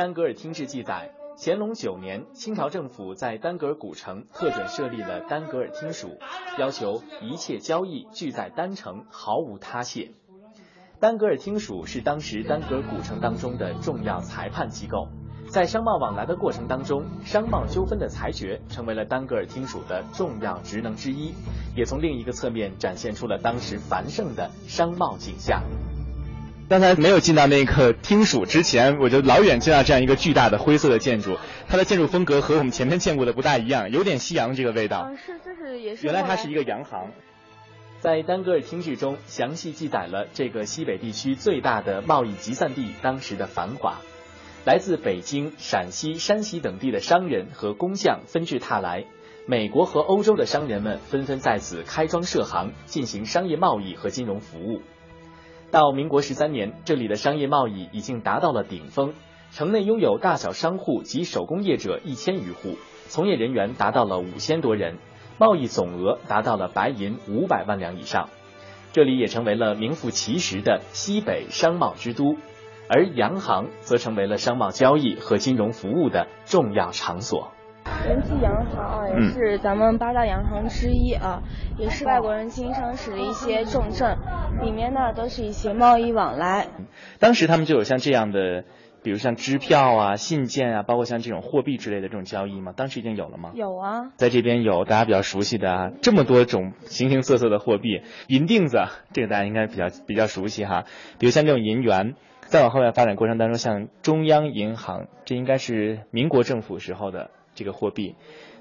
[0.00, 6.16] 丹格尔厅志记载，乾隆九年，清朝政府在丹格尔古城特准设立了丹格尔厅署，
[6.58, 10.12] 要求一切交易聚在丹城，毫无他谢。
[11.00, 15.06] 丹格尔厅署是当时丹格尔古城当中的重要裁判机构，
[15.50, 21.34] 在商贸往来的过程当中，商贸纠纷的裁决成为了丹格尔厅署的重要职能之一，
[21.76, 25.62] 也从另一个侧面展现出了当时繁盛的商贸景象。
[26.70, 35.04] 刚才没有进到那个厅署之前，我就老远见到这样一个巨大的灰色的建筑，它的建筑风格和我们前面见过的不大一样，有点西洋这个味道。
[35.08, 36.06] 嗯，是，这是也是。
[36.06, 37.10] 原来它是一个洋行。
[37.98, 43.96] 在丹格尔厅志中，详细记载了这个西北地区最大的贸易集散地当时的繁华。
[44.64, 49.06] 来自北京、陕西、山西等地的商人和工匠纷至沓来，
[49.44, 54.82] 美国和欧洲的商人们纷纷在此开庄设行，进行商业贸易和金融服务。
[55.70, 59.14] 到民国十三年，这里的商业贸易已经达到了顶峰，
[59.52, 64.98] 城内拥有大小商户及手工业者一千余户，从业人员达到了五千多人，
[65.38, 68.28] 贸易总额达到了白银五百万两以上。
[68.92, 72.36] 这里也成为了名副其实的西北商贸之都，
[72.88, 77.52] 而洋行则成为了商贸交易和金融服务的重要场所。
[78.06, 81.42] 仁济洋行啊，也是咱们八大洋行之一啊，
[81.78, 84.18] 也是外国人经商时的一些重镇，
[84.62, 86.68] 里面呢都是一些贸易往来。
[87.18, 88.64] 当时他们就有像这样的，
[89.02, 92.72] 比如像支票啊、信件啊，包括像这种货币之类的这种交易吗？
[92.76, 93.52] 当时已经有了吗？
[93.54, 98.78] 有啊，在这边有大家比较熟悉的啊，这么多种形形色色的货币，银锭子
[99.12, 100.84] 这个大家应该比较比较熟悉哈，
[101.18, 102.14] 比如像这种银元。
[102.46, 107.30] 再往后面发展过程当中，像中央银行，这应该是民国政府时候的。
[107.54, 108.14] 这个货币，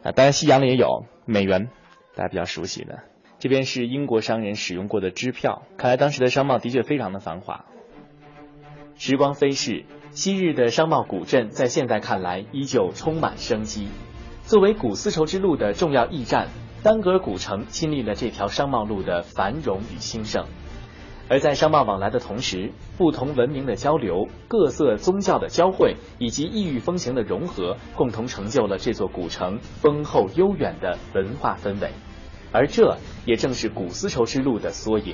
[0.03, 1.69] 啊，当然西洋的也有美元，
[2.15, 2.99] 大家比较熟悉的。
[3.39, 7.65] 这边是英国商人使用过的支票，看来当时的商贸的确非常的繁华。
[8.95, 13.87] 时光飞逝，昔日的商贸古镇在现在看来依旧充满生机。
[14.43, 16.49] 作为古丝绸之路的重要驿站，
[16.83, 20.45] 丹格尔古城亲历了这条商贸路的繁荣与兴盛。
[21.29, 31.91] 而在商贸往来的同时，不同文明的交流、各色宗教的交汇以及异域风情的融合，共同成就了这座古城丰厚悠远的文化氛围。
[32.51, 35.13] 而这也正是古丝绸之路的缩影。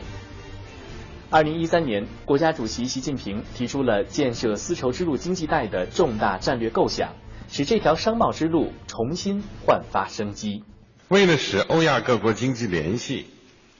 [1.29, 7.13] 二零一三年，国家主席习近平提出了建设丝绸之路经济带的重大战略构想，
[7.49, 10.63] 使这条商贸之路重新焕发生机。
[11.09, 13.25] 为了使欧亚各国经济联系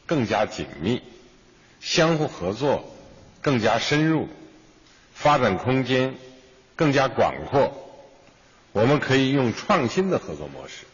[0.06, 1.02] 更加紧密。
[1.86, 2.92] 相互合作
[3.44, 4.28] 更加深入，
[5.14, 6.16] 发展空间
[6.76, 7.72] 更加广阔。
[8.72, 10.86] 我们可以用创新的合作模式，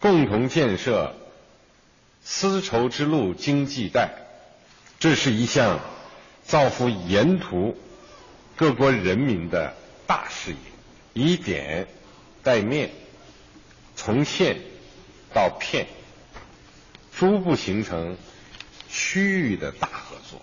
[0.00, 1.14] 共同建设
[2.24, 4.10] 丝绸之路经济带。
[4.98, 5.78] 这是一项
[6.44, 7.78] 造福沿途
[8.56, 9.74] 各国人民的
[10.08, 10.56] 大事业，
[11.12, 11.86] 以点
[12.42, 12.90] 带面，
[13.94, 14.56] 从线
[15.32, 15.86] 到片，
[17.16, 18.16] 逐步形成。
[18.94, 20.38] 区域的大合作。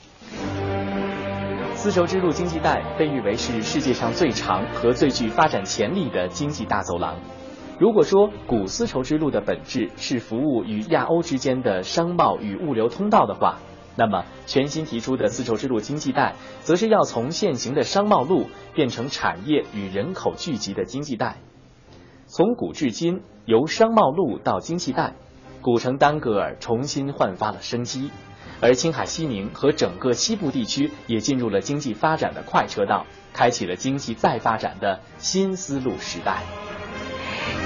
[1.76, 7.16] 丝绸之路经济带被誉为是世界上最长和最具发展潜力的经济大走廊。
[7.80, 13.60] 如果说古丝绸之路的本质是服务与亚欧之间的商贸与物流通道的话，
[13.96, 21.38] 那么全新提出的丝绸之路经济带，则是要从现行的商贸路变成产业与人口聚集的经济带。
[22.26, 25.14] 从古至今，由商贸路到经济带，
[25.62, 28.10] 古城丹格尔重新焕发了生机。
[28.62, 36.44] 而青海西宁和整个西部地区也进入了经济发展的快车道，开启了经济再发展的新丝路时代。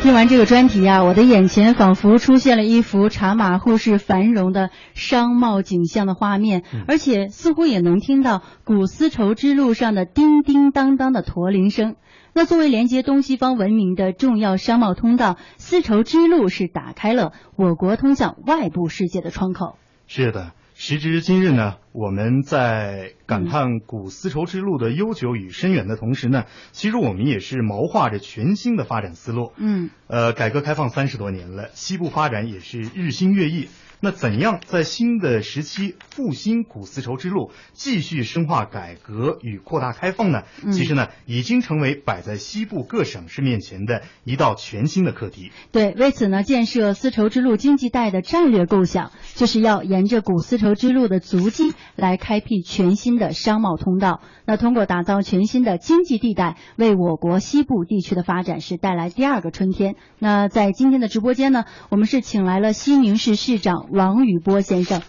[0.02, 11.96] 听完这个专题啊，我的眼前仿佛出现了一幅茶马互市繁荣的商贸景象的画面，而且似乎也能听到古丝绸之路上的叮叮当当的驼铃声。
[12.34, 19.78] 那作为连接东西方文明的重要商贸通道，丝绸之路是打开了我国通向外部世界的窗口。
[20.08, 20.52] 是的。
[20.76, 29.54] 时至今日呢，我们在感叹古丝绸之路的悠久与深远的同时呢，其实我们也是谋划着全新的发展思路。
[29.58, 33.70] 嗯，呃，改革开放三十多年了，西部发展也是日新月异。
[34.04, 40.42] 那怎样在新的时期复兴古丝绸之路，继续深化改革与扩大开放呢？
[40.74, 45.54] 其实呢，已经成为摆在西部各省市面前的一道全新的课题。
[45.72, 54.20] 对，为此呢，建设丝绸之路经济带的战略构想，就是要沿着古丝绸之路的足迹来开辟全新的商贸通道。
[54.46, 59.96] 那通过打造全新的经济地带，为我国西部地区的发展是带来第二个春天。
[60.20, 63.88] 那在今天的直播间呢，我们是请来了西宁市市长。
[63.94, 65.04] 王宇波先生，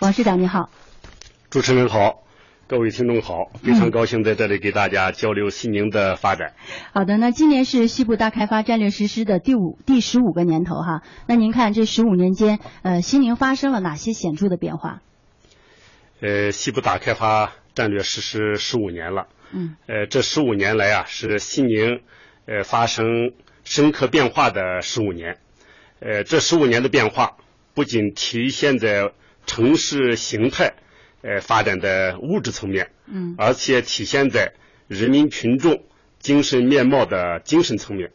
[0.00, 0.68] 王市长你好，
[1.50, 2.24] 主持人好，
[2.66, 6.52] 各位听众好，非常高兴在这里给大家交流西宁的发展。
[6.92, 15.00] 好的，那今年是西部大开发战略实施的第五第十五个年头哈，那您看这十五年间，呃，西宁发生了哪些显著的变化？
[16.20, 22.00] 呃，西部大开发战略实施十五年了，嗯，呃，这十五年来啊，是西宁
[22.46, 23.06] 呃发生
[23.62, 25.38] 深刻变化的十五年，
[26.00, 27.36] 呃，这十五年的变化。
[27.74, 29.12] 不仅体现在
[29.46, 30.74] 城市形态，
[31.22, 34.54] 呃发展的物质层面，嗯，而且体现在
[34.88, 35.84] 人民群众
[36.18, 38.12] 精神面貌的精神层面。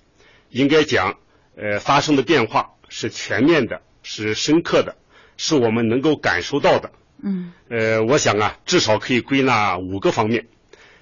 [0.49, 1.19] 应该讲，
[1.55, 4.95] 呃，发生的变化是全面的，是深刻的，
[5.37, 6.91] 是我们能够感受到的。
[7.21, 10.47] 嗯，呃，我想啊，至少可以归纳五个方面。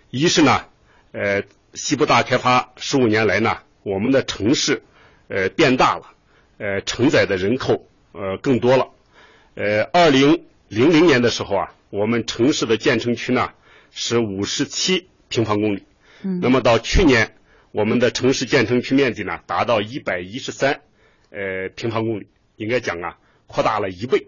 [0.09, 0.65] 一是呢，
[1.13, 1.43] 呃，
[1.73, 4.83] 西部大开发十五年来呢，我们的城市，
[5.29, 6.11] 呃，变大了，
[6.57, 8.89] 呃，承载的人口呃更多了。
[9.55, 13.51] 呃，二零零零年的时候啊，我们城市的建成区呢
[13.91, 15.83] 是五十七平方公里，
[16.23, 17.35] 嗯那么到去年，
[17.71, 20.81] 我们的城市建成区面积呢达到一百一十三
[21.31, 24.27] 呃平方公里，应该讲啊扩大了一倍。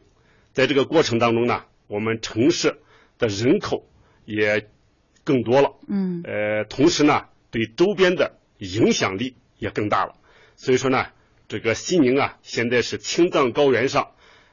[0.52, 2.80] 在这个过程当中呢，我们城市
[3.18, 3.88] 的人口
[4.26, 4.68] 也
[5.24, 10.16] 更多了，嗯呃，同时呢，对周边的影响力也更大了。
[10.56, 11.06] 所以说呢，
[11.50, 14.12] 这个西宁啊，现在是青藏高原上，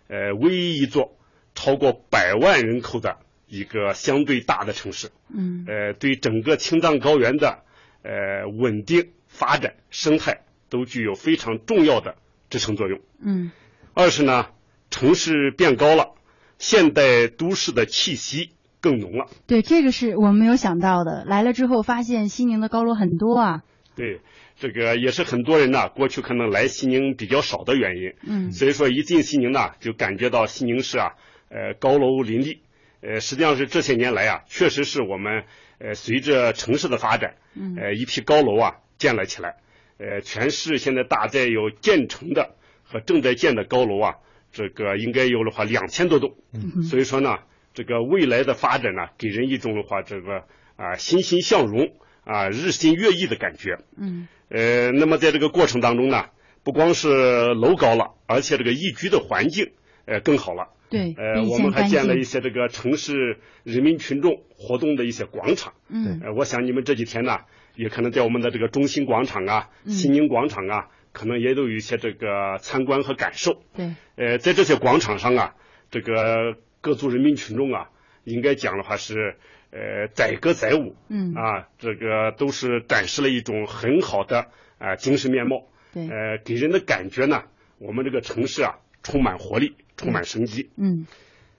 [0.08, 1.16] 呃，唯一一座
[1.54, 5.10] 超过百万人口的一个相对大的城市。
[5.28, 7.62] 嗯呃，对整个青藏高原的
[8.02, 12.16] 呃稳定发展、生态都具有非常重要的
[12.48, 12.98] 支撑作用。
[13.20, 13.52] 嗯
[13.92, 14.46] 二是呢，
[14.90, 16.14] 城市变高了，
[16.58, 19.26] 现代都市的气息更浓了。
[19.46, 21.24] 对，这个是我们没有想到的。
[21.26, 23.62] 来了之后发现西宁的高楼很多啊。
[23.94, 24.20] 对，
[24.58, 28.14] 这个也是很多人呢，过去可能来西宁比较少的原因。
[28.22, 31.12] 嗯所以说一进西宁呢，就感觉到西宁市啊，
[31.50, 32.62] 呃，高楼林立。
[33.02, 35.44] 呃，实际上是这些年来啊，确实是我们
[35.78, 39.56] 呃随着城市的发展，嗯呃，一批高楼啊建了起来。
[39.98, 44.14] 呃，全市现在大概有建成的和正在建的高楼啊，
[44.52, 46.34] 这个应该有的话两千多栋。
[46.54, 47.38] 嗯所以说呢，
[47.74, 50.44] 这个未来的发展呢，给人一种的话，这个
[50.76, 51.94] 啊欣欣向荣
[52.24, 53.78] 啊日新月异的感觉。
[53.98, 56.26] 嗯呃，那么在这个过程当中呢，
[56.62, 59.72] 不光是楼高了，而且这个宜居的环境
[60.04, 60.68] 呃更好了。
[60.88, 65.74] 对，呃，我们还建了一些这个城市人民群众活动的一些广场。
[65.88, 67.40] 嗯呃，我想你们这几天呢，
[67.74, 73.60] 也可能在我们的这个中心广场啊、嗯西宁广场啊，可能也都有一些这个参观和感受。
[73.76, 75.54] 对，呃，在这些广场上啊，
[75.90, 77.90] 这个各族人民群众啊，
[78.22, 79.34] 应该讲的话是
[79.70, 80.94] 呃载歌载舞。
[81.08, 84.48] 嗯啊，这个都是展示了一种很好的
[84.78, 85.66] 啊、精神面貌。
[85.92, 87.44] 对呃，给人的感觉呢，
[87.78, 90.70] 我们这个城市啊充满活力，充满生机。
[90.76, 91.06] 嗯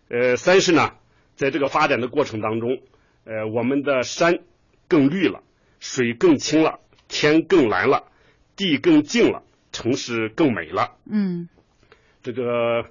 [0.10, 0.94] 呃，三是呢，
[1.36, 2.80] 在这个发展的过程当中，
[3.26, 4.40] 呃，我们的山
[4.88, 5.44] 更绿了，
[5.80, 8.04] 水更清了，天更蓝了，
[8.56, 10.96] 地更净了，城市更美了。
[11.06, 11.50] 嗯
[12.24, 12.86] 这个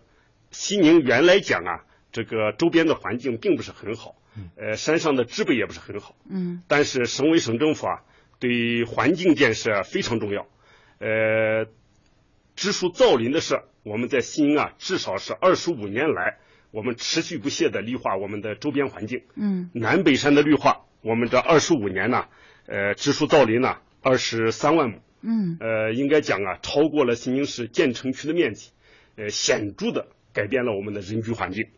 [0.50, 4.14] 西宁原来讲啊，这个周边的环境并不是很好，
[4.56, 6.62] 呃，山上的植被也不是很好，嗯。
[6.68, 8.02] 但是省委省政府啊，
[8.38, 10.46] 对环境建设非常重要，
[10.98, 11.66] 呃，
[12.54, 16.38] 植树造林的事，我们在西宁啊，至少是二十五年来，
[16.70, 19.22] 我们持续不懈的绿化我们的周边环境。
[19.36, 19.70] 嗯。
[19.74, 22.26] 南北山的绿化，我们这二十五年呢，
[22.66, 25.56] 呃，植树造林呢二十三万亩，嗯。
[25.60, 28.70] 呃，应该讲啊，超过了西宁市建成区的面积，
[29.16, 31.68] 呃，显著的改变了我们的人居环境。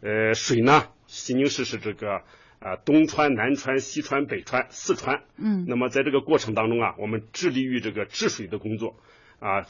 [0.00, 2.22] 呃，水呢，西宁市是这个
[2.58, 5.24] 啊、东川、南川、西川、北川四川。
[5.36, 8.96] 嗯那么在这个过程当中啊，我们致力于这个治水的工作，
[9.40, 9.66] 啊，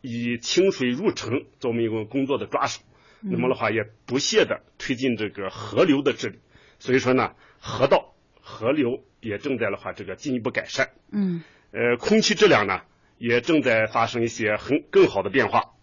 [0.00, 2.82] 以清水入城作为一个工作的抓手。
[3.22, 6.38] 嗯那么的话，也不懈的推进这个河流的治理。
[6.80, 10.90] 所以说呢，河道、河流也正在的话这个进一步改善。
[11.12, 12.80] 嗯呃，空气质量呢
[13.18, 15.74] 也正在发生一些很更好的变化。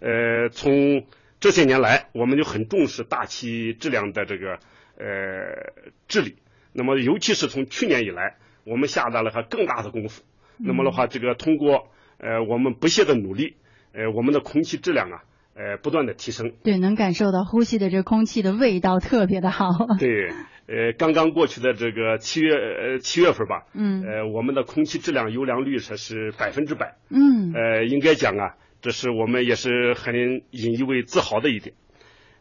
[0.00, 1.04] 呃，从
[1.44, 4.52] 这些年来，我们就很重视大气质量的这个
[4.96, 5.74] 呃
[6.08, 6.36] 治理。
[6.72, 10.22] 那么，尤其是从去年以来，我们下达了还更大的功夫。
[10.56, 13.56] 那么的话，这个通过呃我们不懈的努力，
[13.92, 15.20] 呃，我们的空气质量啊，
[15.54, 16.54] 呃，不断的提升。
[16.62, 19.66] 对，能感受到呼吸的这空气的味道特别的好。
[19.98, 20.30] 对，
[20.66, 28.54] 呃，刚刚过去的这个七月呃七月份吧，嗯呃，我们的空气质量优良率是是百分之百，嗯呃，应该讲啊，
[28.84, 31.74] 这是我们也是很引以为自豪的一点。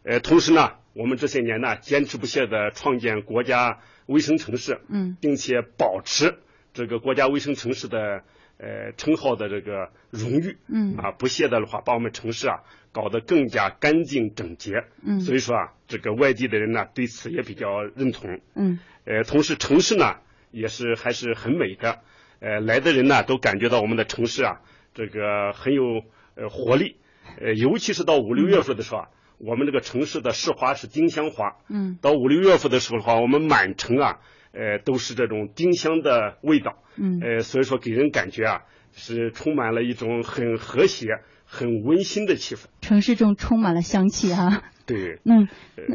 [0.03, 5.15] 呃，同时呢，我们这些年呢，坚持不懈地创建国家卫生城市，嗯。
[5.21, 6.39] 并且保持
[6.73, 8.23] 这个国家卫生城市的
[8.57, 10.97] 呃称号的这个荣誉，嗯。
[10.97, 12.59] 啊，不懈的话把我们城市啊
[12.91, 15.21] 搞得更加干净整洁，嗯。
[15.21, 18.79] 所以说啊，这个外地的人呢对此也比较认同，嗯。
[19.05, 20.17] 呃，同时城市呢
[20.51, 22.01] 也是还是很美的，
[22.41, 24.59] 呃，来的人呢都感觉到我们的城市啊
[24.93, 26.03] 这个很有
[26.35, 26.97] 呃活力，
[27.41, 29.07] 呃，尤其是到五六月份的时候啊，
[29.37, 34.19] 我们这个城市的市花是丁香花，嗯到五六月份的时候的话，我们满城啊，
[34.51, 38.61] 呃，都是这种丁香的味道，嗯呃，所以说给人感觉啊，
[38.91, 41.07] 是充满了一种很和谐、
[41.45, 42.65] 很温馨的气氛。
[42.81, 45.47] 城市中充满了香气哈、对， 嗯，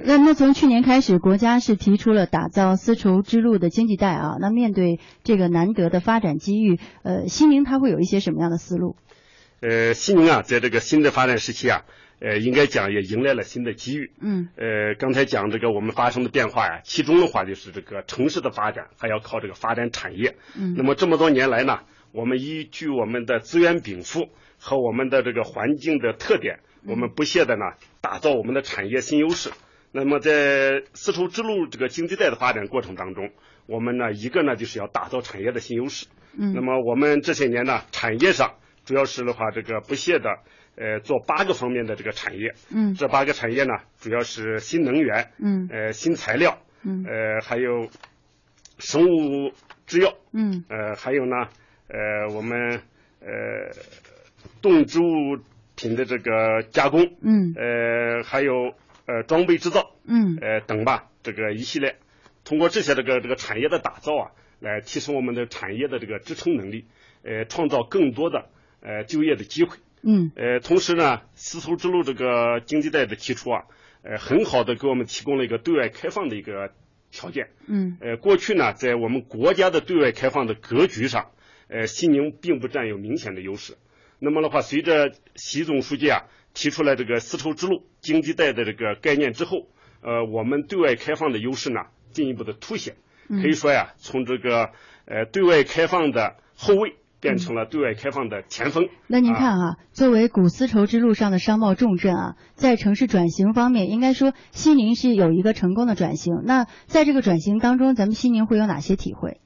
[0.05, 4.37] 那那从去年开始，国家是提出了打造丝绸之路的经济带啊。
[4.41, 8.97] 那面对这个难得的发展机遇，呃，西宁它会有一些什么样的思路？
[9.61, 11.85] 呃，西宁啊，在这个新的发展时期啊，
[12.21, 14.13] 呃，应该讲也迎来了新的机遇。
[14.21, 20.37] 嗯呃，刚才讲这个我们发生的变化呀、其中的话就是这个城市的发展还要靠这个发展产业。
[20.57, 21.81] 嗯那么这么多年来呢，
[22.13, 24.29] 我们依据我们的资源禀赋
[24.59, 27.65] 和我们的这个环境的特点，我们不懈的呢
[28.01, 29.51] 打造我们的产业新优势。
[29.91, 33.31] 那么在丝绸之路这个经济带的发展过程当中，
[33.67, 36.07] 我们呢一个呢就是要打造产业的新优势。
[36.37, 38.55] 嗯那么我们这些年呢产业上
[38.89, 40.39] 主要是的话这个不懈的
[40.75, 42.55] 呃做八个方面的这个产业。
[42.75, 42.95] 嗯。
[42.95, 45.69] 这八个产业呢主要是新能源，嗯。
[45.71, 47.05] 呃新材料，嗯。
[47.05, 47.91] 呃还有
[48.79, 49.53] 生物
[49.87, 50.65] 制药，嗯。
[50.71, 51.37] 呃还有呢
[51.89, 52.81] 呃我们
[53.21, 53.29] 呃
[54.63, 55.39] 动植物
[55.77, 57.53] 品的这个加工，嗯。
[57.55, 58.73] 呃还有
[59.05, 60.39] 呃装备制造，嗯。
[60.41, 61.97] 呃等吧，这个一系列，
[62.43, 64.31] 通过这些这个这个产业的打造啊，
[64.61, 66.87] 来提升我们的产业的这个支撑能力，
[67.23, 68.49] 呃，创造更多的
[68.81, 69.77] 呃就业的机会。
[70.03, 73.65] 嗯呃，同时呢，丝绸之路这个经济带的提出啊，
[74.03, 76.73] 呃，很好的给我们提供了一个对外开放的一个
[77.11, 77.49] 条件。
[77.67, 81.33] 嗯呃，过去呢，在我们国家的对外开放的格局上，
[81.69, 83.77] 呃，西宁并不占有明显的优势。
[84.21, 89.69] 那么的话，随着习总书记啊提出来这个丝绸之路经济带的这个概念之后，
[90.01, 91.81] 呃，我们对外开放的优势呢
[92.13, 92.95] 进一步的凸显。
[93.29, 94.71] 嗯可以说呀，从这个
[95.07, 98.89] 呃对外开放的后卫变成了对外开放的前锋。
[99.07, 106.35] 那您啊看啊，作为古丝绸之路上的商贸重镇啊，在城市转型方面，应该说西宁是有一个成功的转型。
[106.45, 109.41] 那在这个转型当中，咱们西宁会有哪些体会？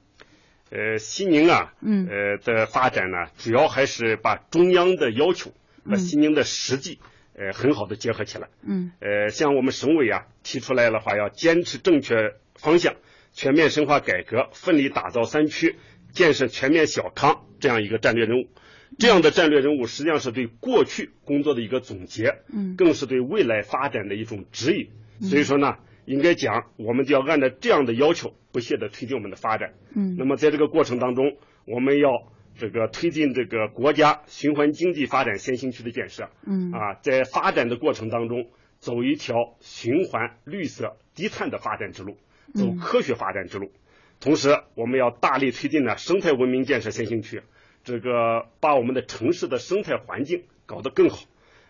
[0.71, 5.51] 呃，西宁啊，嗯呃的发展呢，主要还是把中央的要求
[5.85, 6.97] 和嗯西宁的实际，
[7.35, 8.47] 呃，很好的结合起来。
[8.67, 12.15] 嗯呃，像我们省委啊提出来的话，要坚持正确
[12.55, 12.95] 方向，
[13.33, 15.75] 全面深化改革，奋力打造三区，
[16.13, 18.47] 建设全面小康这样一个战略任务。
[18.99, 24.89] 这样的战略任务实际上是对过去工作的一个总结，嗯更是对未来发展的一种指引。
[25.19, 29.73] 嗯所以说呢，应该讲，我们就要按照这样的要求，不懈地推进我们的发展。
[29.95, 36.29] 嗯那么在这个过程当中，我们要这个推进这个国家循环经济发展先行区的建设。
[36.45, 42.17] 嗯啊，在发展的过程当中，走一条循环、绿色、低碳的发展之路，
[42.53, 43.71] 走嗯科学发展之路。
[44.23, 47.41] 同时，我们要大力推进呢生态文明建设先行区，
[47.83, 51.25] 这个把我们的城市的生态环境搞得更好。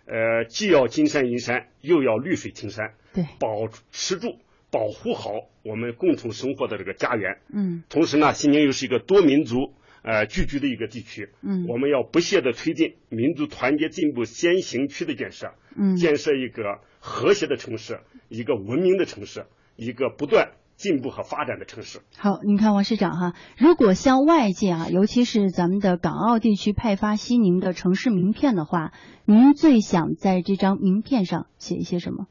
[0.06, 4.38] 呃，既要金山银山，又要绿水青山，对，保持住、
[4.70, 5.32] 保护好
[5.64, 7.40] 我们共同生活的这个家园。
[7.52, 9.74] 嗯同时呢，西宁又是一个多民族
[10.04, 22.02] 呃聚居的一个地区，嗯我们要不懈地推进民族团结进步先行区的建设，嗯建设一个和谐的城市，一个文明的城市，一个不断进步和发展的城市。
[22.18, 28.92] 好，您看王市长哈，如果向外界啊，尤其是咱们的港澳地区派发西宁的城市名片的话，
[29.26, 32.28] 您最想在这张名片上写一些什么？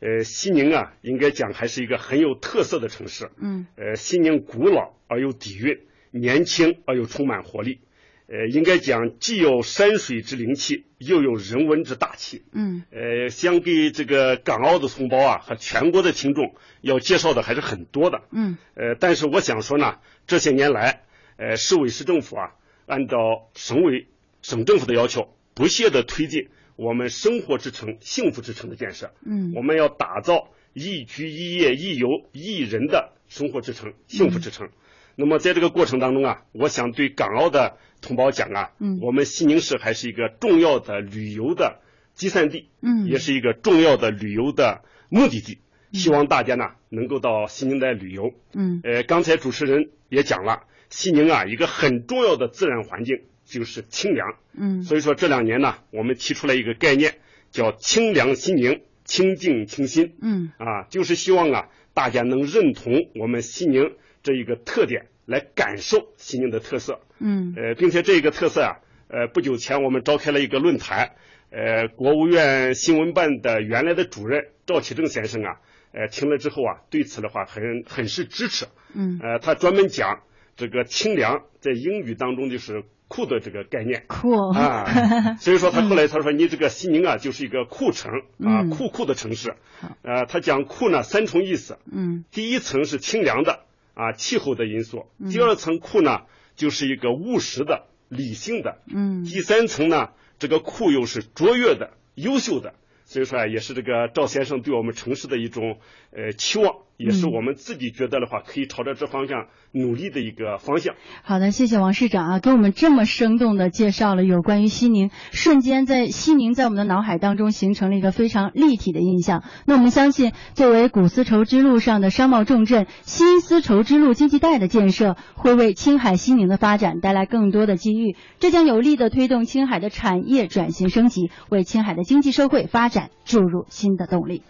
[0.00, 3.30] 呃，西宁啊，应该讲还是一个很有特色的城市。
[3.38, 5.78] 嗯呃，西宁古老而有底蕴，
[6.10, 7.80] 年轻而又充满活力。
[8.28, 12.42] 呃，应该讲既有山水之灵气，又有人文之大气。
[12.52, 18.22] 嗯呃，相比这个港澳的同胞啊和全国的听众要介绍的还是很多的。
[18.32, 21.04] 嗯呃，但是我想说呢，这些年来，
[21.36, 22.54] 呃，市委市政府啊，
[22.86, 24.08] 按照省委、
[24.42, 29.12] 省政府的要求，不懈地推进我们生活之城、幸福之城的建设。
[29.24, 34.68] 嗯我们要打造宜居、宜业、宜游、宜人的生活之城、幸福之城。
[35.16, 41.80] 那么在这个过程当中啊，我想对港澳的同胞讲啊，嗯我们西宁市还是一个重要的旅游的
[42.14, 45.58] 集散地，嗯也是一个重要的旅游的目的地。
[45.92, 48.34] 希望大家呢能够到西宁来旅游。
[48.52, 54.36] 嗯呃，刚才主持人也讲了，西宁啊一个很重要的自然环境就是清凉。
[54.52, 57.14] 嗯所以说这两年呢，我们提出了一个概念，
[57.50, 60.16] 叫清凉西宁，清静清新。
[60.20, 63.92] 嗯啊，就是希望啊大家能认同我们西宁
[64.26, 66.98] 这一个特点，来感受西宁的特色。
[67.20, 68.76] 嗯呃，并且这个特色啊，
[69.08, 71.12] 呃，不久前我们召开了一个论坛，
[71.50, 75.60] 呃，国务院新闻办的原来的主任赵启正先生啊，
[75.92, 78.66] 呃，听了之后啊，对此的话很很是支持。
[78.92, 80.22] 嗯呃，他专门讲
[80.56, 84.06] 这个清凉在英语当中就是酷的这个概念。
[84.08, 88.10] 酷哦啊， 所以说他后来他说你这个西宁啊就是一个酷城
[88.40, 89.54] 啊，嗯酷酷的城市。
[90.02, 93.60] 呃，他讲酷呢三重意思，嗯第一层是清凉的
[93.96, 102.74] 啊，气候的因素；嗯第二层库呢就是一个务实的、理性的；嗯第三层呢，这个库又是卓越的、优秀的。
[103.06, 105.78] 所以说啊，也是这个赵先生对我们城市的一种
[106.10, 110.94] 呃期望也是我们自己觉得的话，可以朝着这方向努力的一个方向。
[111.22, 119.44] 好的，谢谢王市长啊，给我们这么生动的介绍了有关于西宁，瞬间在西宁在我们的脑海当中形成了一个非常立体的印象。
[119.66, 134.42] 那我们相信，作为古丝绸之路上的商贸重镇，新丝绸之路经济带的建设会为青海西宁的发展带来更多的机遇，这将有力的推动青海的产业转型升级，为青海的经济社会发展注入新的动力。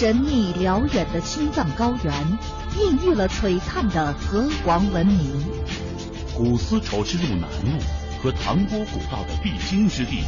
[0.00, 2.14] 神秘辽远的青藏高原，
[2.78, 5.44] 孕育了璀璨的河湟文明。
[6.34, 7.78] 古丝绸之路南路
[8.22, 10.22] 和唐波古道的必经之地，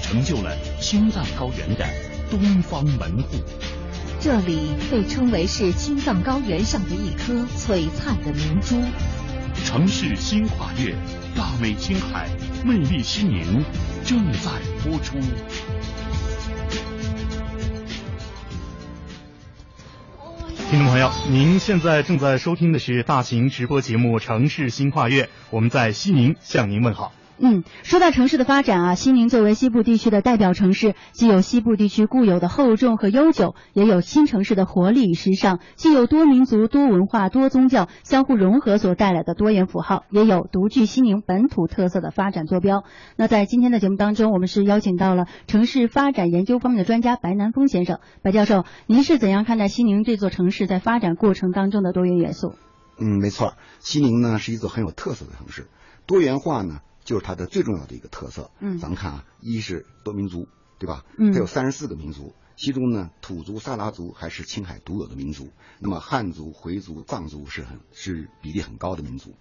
[0.00, 1.84] 成就了青藏高原的
[2.30, 3.38] 东方门户。
[4.20, 8.80] 这里被称为是青藏高原上的一颗璀璨的明珠。
[9.64, 10.94] 城市新跨越，
[11.34, 12.28] 大美青海，
[12.64, 13.64] 魅力西宁，
[14.04, 14.52] 正在
[14.84, 15.18] 播出。
[20.68, 27.12] 听众朋友，您现在正在收听的是大型直播节目《城市新跨越》，我们在西宁向您问好。
[27.38, 42.84] 嗯，说到城市的发展啊，西宁作为西部地区的代表城市，既有西部地区固有的厚重和悠久，也有新城市的活力与时尚；既有多民族、多文化、多宗教相互融合所带来的多元符号，也有独具西宁本土特色的发展坐标。
[43.16, 48.00] 那在今天的节目当中，我们是邀请到了城市发展研究方面的专家白南峰先生。
[48.22, 52.54] 白教授，您是怎样看待西宁这座城市在发展过程当中的多元元素？
[52.98, 55.68] 嗯，没错，西宁呢是一座很有特色的城市，
[56.06, 56.80] 多元化呢。
[57.06, 58.50] 就是它的最重要的一个特色。
[58.60, 60.46] 嗯，咱们看啊，一是多民族，
[60.78, 61.06] 对吧？
[61.16, 65.48] 嗯，它有三十四个民族，其中呢，土族、萨拉族还是青海独有的民族。
[65.78, 69.32] 那么汉族、回族、藏族是很是比例很高的民族。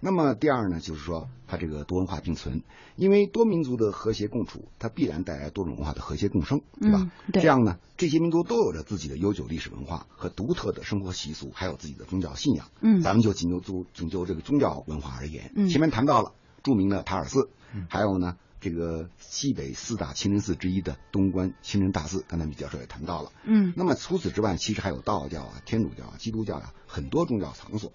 [0.00, 2.62] 那么第二呢，就是说它这个多文化并存，
[2.96, 7.10] 因为多民族的和谐共处，它必然带来多种文化的和谐共生，对吧？
[7.32, 7.42] 对。
[7.42, 12.66] 这样呢，这些民族都有着自己的悠久历史文化和独特的生活习俗，还有自己的宗教信仰。
[12.80, 16.32] 嗯，咱们就仅就就仅就这个宗教文化而言，嗯，前面谈到了。
[16.64, 17.48] 著名的塔尔寺，
[17.88, 23.30] 还有呢，这个西北四大清真寺之一的东关清真大寺，刚才米教授也谈到了。
[23.44, 27.92] 嗯，那么除此之外，其实还有道教啊、天主教啊、基督教啊，很多宗教场所，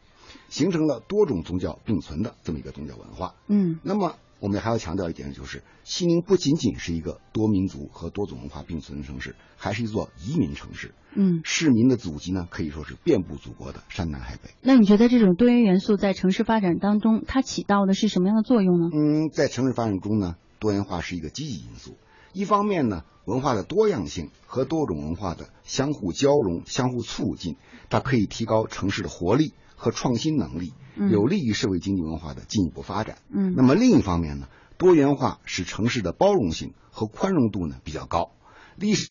[0.49, 3.33] 形成了多种宗教并存的这么一个宗教文化。
[3.47, 10.93] 嗯，那么我们还要强调一点，就是西宁不仅仅是一个多民族和多种文化并存的城市，还是一座移民城市。
[11.13, 14.51] 嗯，市民的祖籍呢，可以说是遍布祖国的山南海北。
[14.61, 18.89] 那你觉得这种多元元素在城市发展当中，它起到的是什么样的作用呢？
[18.93, 21.97] 嗯，在城市发展中呢，多元化是一个积极因素。
[22.31, 27.57] 一方面呢，文化的多样性和多种文化的相互交融、相互促进，
[27.89, 30.73] 它可以提高城市的活力和创新能力，
[31.07, 33.15] 有利于社会经济文化的进一步发展。
[33.33, 34.47] 嗯，那么另一方面呢，
[34.77, 38.31] 多元化使城市的包容性和宽容度呢比较高，
[38.77, 39.09] 历史。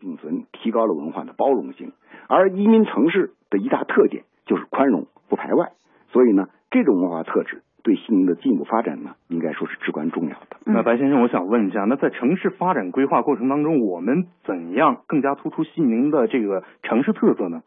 [0.00, 1.92] 并存，提高了文化的包容性。
[2.28, 5.72] 而移民城市的一大特点就是宽容不排外，
[6.12, 10.58] 所以呢，这种文化特质对西宁的进一步发展呢，应该说是至关重要的。
[10.66, 17.62] 那白先生，我想问一下，那在城市发展规划过程当中，我们怎样更加突出西宁的这个城市特色呢？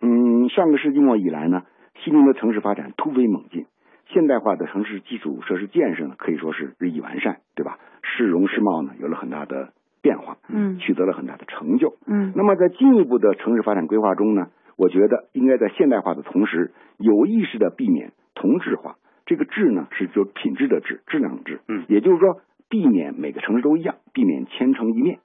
[0.00, 1.62] 嗯，上个世纪末以来呢，
[2.02, 3.66] 西宁的城市发展突飞猛进，
[4.08, 7.78] 现代化的城市基础设施建设呢，可以说是日益完善，对吧？
[8.02, 9.72] 市容市貌呢，有了很大的。
[10.02, 12.32] 变化，嗯，取得了很大的成就，嗯。
[12.34, 14.46] 那么在进一步的城市发展规划中呢，
[14.78, 18.96] 我觉得应该在现代化的同时，有意识的避免同质化。
[19.26, 21.84] 这个质呢，是就品质的质，质量质，嗯。
[21.88, 22.40] 也就是说，
[22.70, 25.18] 避免每个城市都一样，避免千城一面，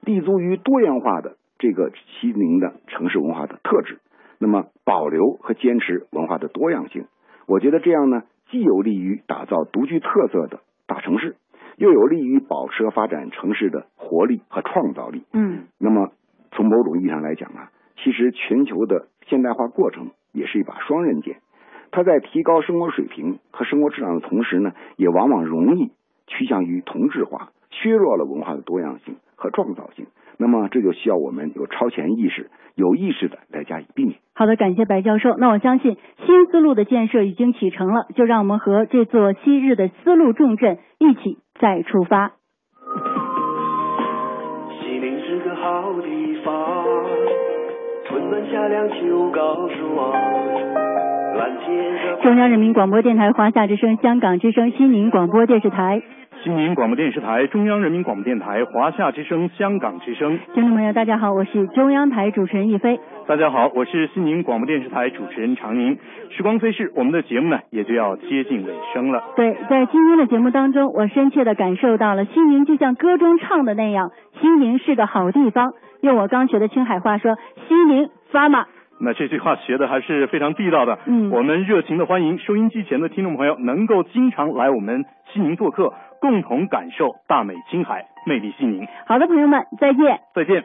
[0.00, 3.98] 立足于多元化的这个西宁的城市文化的特质，
[4.44, 7.06] 那么保留和坚持文化的多样性。
[7.46, 11.36] 我觉得这样呢，既有利于打造独具特色的大城市。
[11.76, 15.24] 又有利于保持和发展城市的活力和创造力。
[15.32, 16.12] 嗯，那么
[16.52, 21.38] 从某种意义上来讲啊，其实全球的现代化过程也是一把双刃剑，
[21.90, 25.90] 它在提高生活水平和生活质量的同时呢，也往往容易
[26.26, 30.06] 趋向于同质化，削弱了文化的多样性和创造性。
[30.38, 34.16] 那么这就需要我们有超前意识、有意识的来加以避免。
[34.34, 35.36] 好的，感谢白教授。
[35.38, 42.32] 那我相信新丝路的建设已经启程了，就让我们和这座昔日的丝路重镇一起再出发。
[44.80, 46.84] 西宁是个好地方，
[48.08, 50.12] 春暖夏凉秋高爽，
[51.36, 52.22] 蓝天。
[52.22, 56.02] 中央人民广播电台华夏之声、香港之声、西宁广播电视台。
[56.44, 63.00] 西宁广播电视台、中央人民广播电台、华夏之声、香港之声，听众朋友，大家好，我是中央台主持人易飞。
[63.26, 65.96] 大家好，我是西宁广播电视台主持人常宁。
[66.28, 69.24] 时光飞逝，我们的节目呢也就要接近尾声了。
[69.36, 75.72] 对，在今天的节目当中，我深切的感受到了西宁就像歌中唱的那样，西宁是个好地方。
[76.02, 77.36] 用我刚学的青海话说
[77.66, 78.66] ：“西宁发嘛。”
[79.00, 80.98] 那这句话学的还是非常地道的。
[81.06, 85.92] 嗯，我们热情的欢迎收音机前的听众朋友能够经常来我们西宁做客，
[86.24, 88.88] 共同感受大美青海，魅力西宁。
[89.04, 90.20] 好的，朋友们，再见。
[90.34, 90.64] 再见。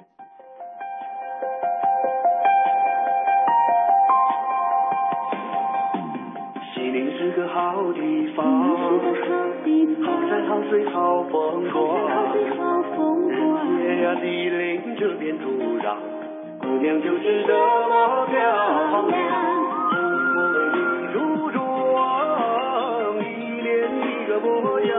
[6.73, 8.45] 西宁是个好地方，
[10.05, 12.07] 好山好水好风光，
[13.27, 15.49] 人杰呀地灵这片土
[15.83, 15.97] 壤，
[16.61, 18.39] 姑娘就是这么漂
[19.09, 19.19] 亮。
[20.37, 20.79] 我为你
[21.11, 21.59] 梳妆，
[23.19, 24.95] 一脸一个模样，